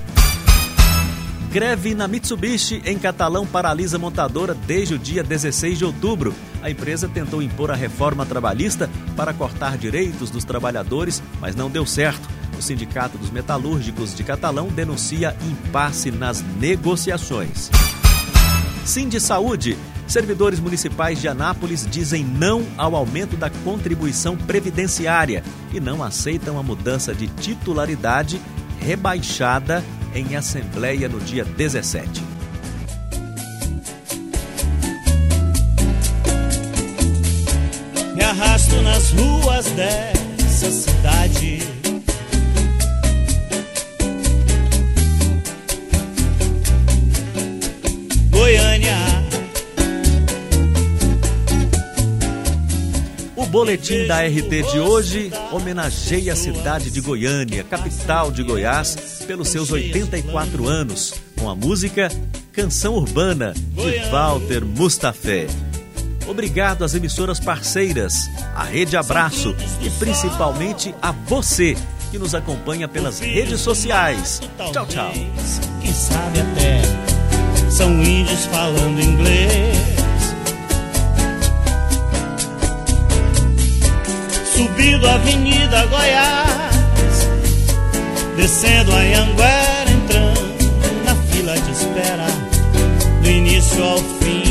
Greve 1.57 1.95
na 1.95 2.07
Mitsubishi 2.07 2.83
em 2.85 2.99
Catalão 2.99 3.47
paralisa 3.47 3.99
montadora 3.99 4.53
desde 4.53 4.93
o 4.93 4.99
dia 4.99 5.23
16 5.23 5.79
de 5.79 5.87
outubro. 5.87 6.35
A 6.61 6.71
empresa 6.71 7.09
tentou 7.09 7.41
impor 7.41 7.71
a 7.71 7.75
reforma 7.75 8.27
trabalhista 8.27 8.91
para 9.17 9.33
cortar 9.33 9.79
direitos 9.79 10.29
dos 10.29 10.45
trabalhadores, 10.45 11.23
mas 11.41 11.57
não 11.57 11.71
deu 11.71 11.87
certo. 11.87 12.29
O 12.59 12.61
Sindicato 12.61 13.17
dos 13.17 13.31
Metalúrgicos 13.31 14.15
de 14.15 14.23
Catalão 14.23 14.69
denuncia 14.69 15.35
impasse 15.51 16.11
nas 16.11 16.43
negociações. 16.43 17.71
Sim 18.85 19.09
de 19.09 19.19
Saúde. 19.19 19.79
Servidores 20.07 20.61
municipais 20.61 21.23
de 21.23 21.27
Anápolis 21.27 21.89
dizem 21.91 22.23
não 22.23 22.67
ao 22.77 22.95
aumento 22.95 23.35
da 23.35 23.49
contribuição 23.49 24.37
previdenciária 24.37 25.43
e 25.73 25.81
não 25.81 26.03
aceitam 26.03 26.59
a 26.59 26.63
mudança 26.63 27.15
de 27.15 27.29
titularidade 27.29 28.39
rebaixada 28.79 29.83
em 30.17 30.35
assembleia 30.35 31.11
no 31.11 31.21
dia 31.21 31.45
17. 31.45 32.23
Me 38.15 38.23
arrasto 38.23 38.81
nas 38.81 39.11
ruas 39.11 39.67
dessa 39.73 40.71
cidade. 40.71 41.76
O 53.37 53.45
boletim 53.45 54.07
da 54.07 54.23
RT 54.23 54.73
de 54.73 54.81
hoje 54.81 55.31
homenageia 55.53 56.33
a 56.33 56.37
cidade 56.37 56.91
de 56.91 57.03
Goiânia, 57.03 57.63
capital 57.63 58.31
de 58.31 58.43
Goiás, 58.43 58.97
pelos 59.27 59.49
seus 59.49 59.71
84 59.71 60.67
anos, 60.67 61.13
com 61.39 61.51
a 61.51 61.55
música 61.55 62.11
Canção 62.51 62.95
Urbana 62.95 63.53
de 63.53 64.11
Walter 64.11 64.65
Mustafé. 64.65 65.47
Obrigado 66.27 66.83
às 66.83 66.95
emissoras 66.95 67.39
parceiras, 67.39 68.15
à 68.55 68.65
Rede 68.65 68.97
Abraço 68.97 69.55
e 69.83 69.91
principalmente 69.91 70.95
a 71.03 71.13
você 71.13 71.77
que 72.11 72.19
nos 72.19 72.35
acompanha 72.35 72.89
pelas 72.89 73.21
redes 73.21 73.61
sociais. 73.61 74.41
Tchau, 74.73 74.87
tchau. 74.87 75.13
Quem 75.83 75.93
sabe 75.93 76.41
até 76.41 76.81
são 77.71 78.03
índios 78.03 78.47
falando 78.47 78.99
inglês. 78.99 79.96
A 85.05 85.15
Avenida 85.15 85.85
Goiás, 85.87 87.29
descendo 88.37 88.93
a 88.93 89.01
Anhanguera, 89.01 89.91
entrando 89.91 90.73
na 91.05 91.15
fila 91.29 91.59
de 91.59 91.73
espera, 91.73 92.27
do 93.21 93.29
início 93.29 93.83
ao 93.83 93.99
fim 93.99 94.46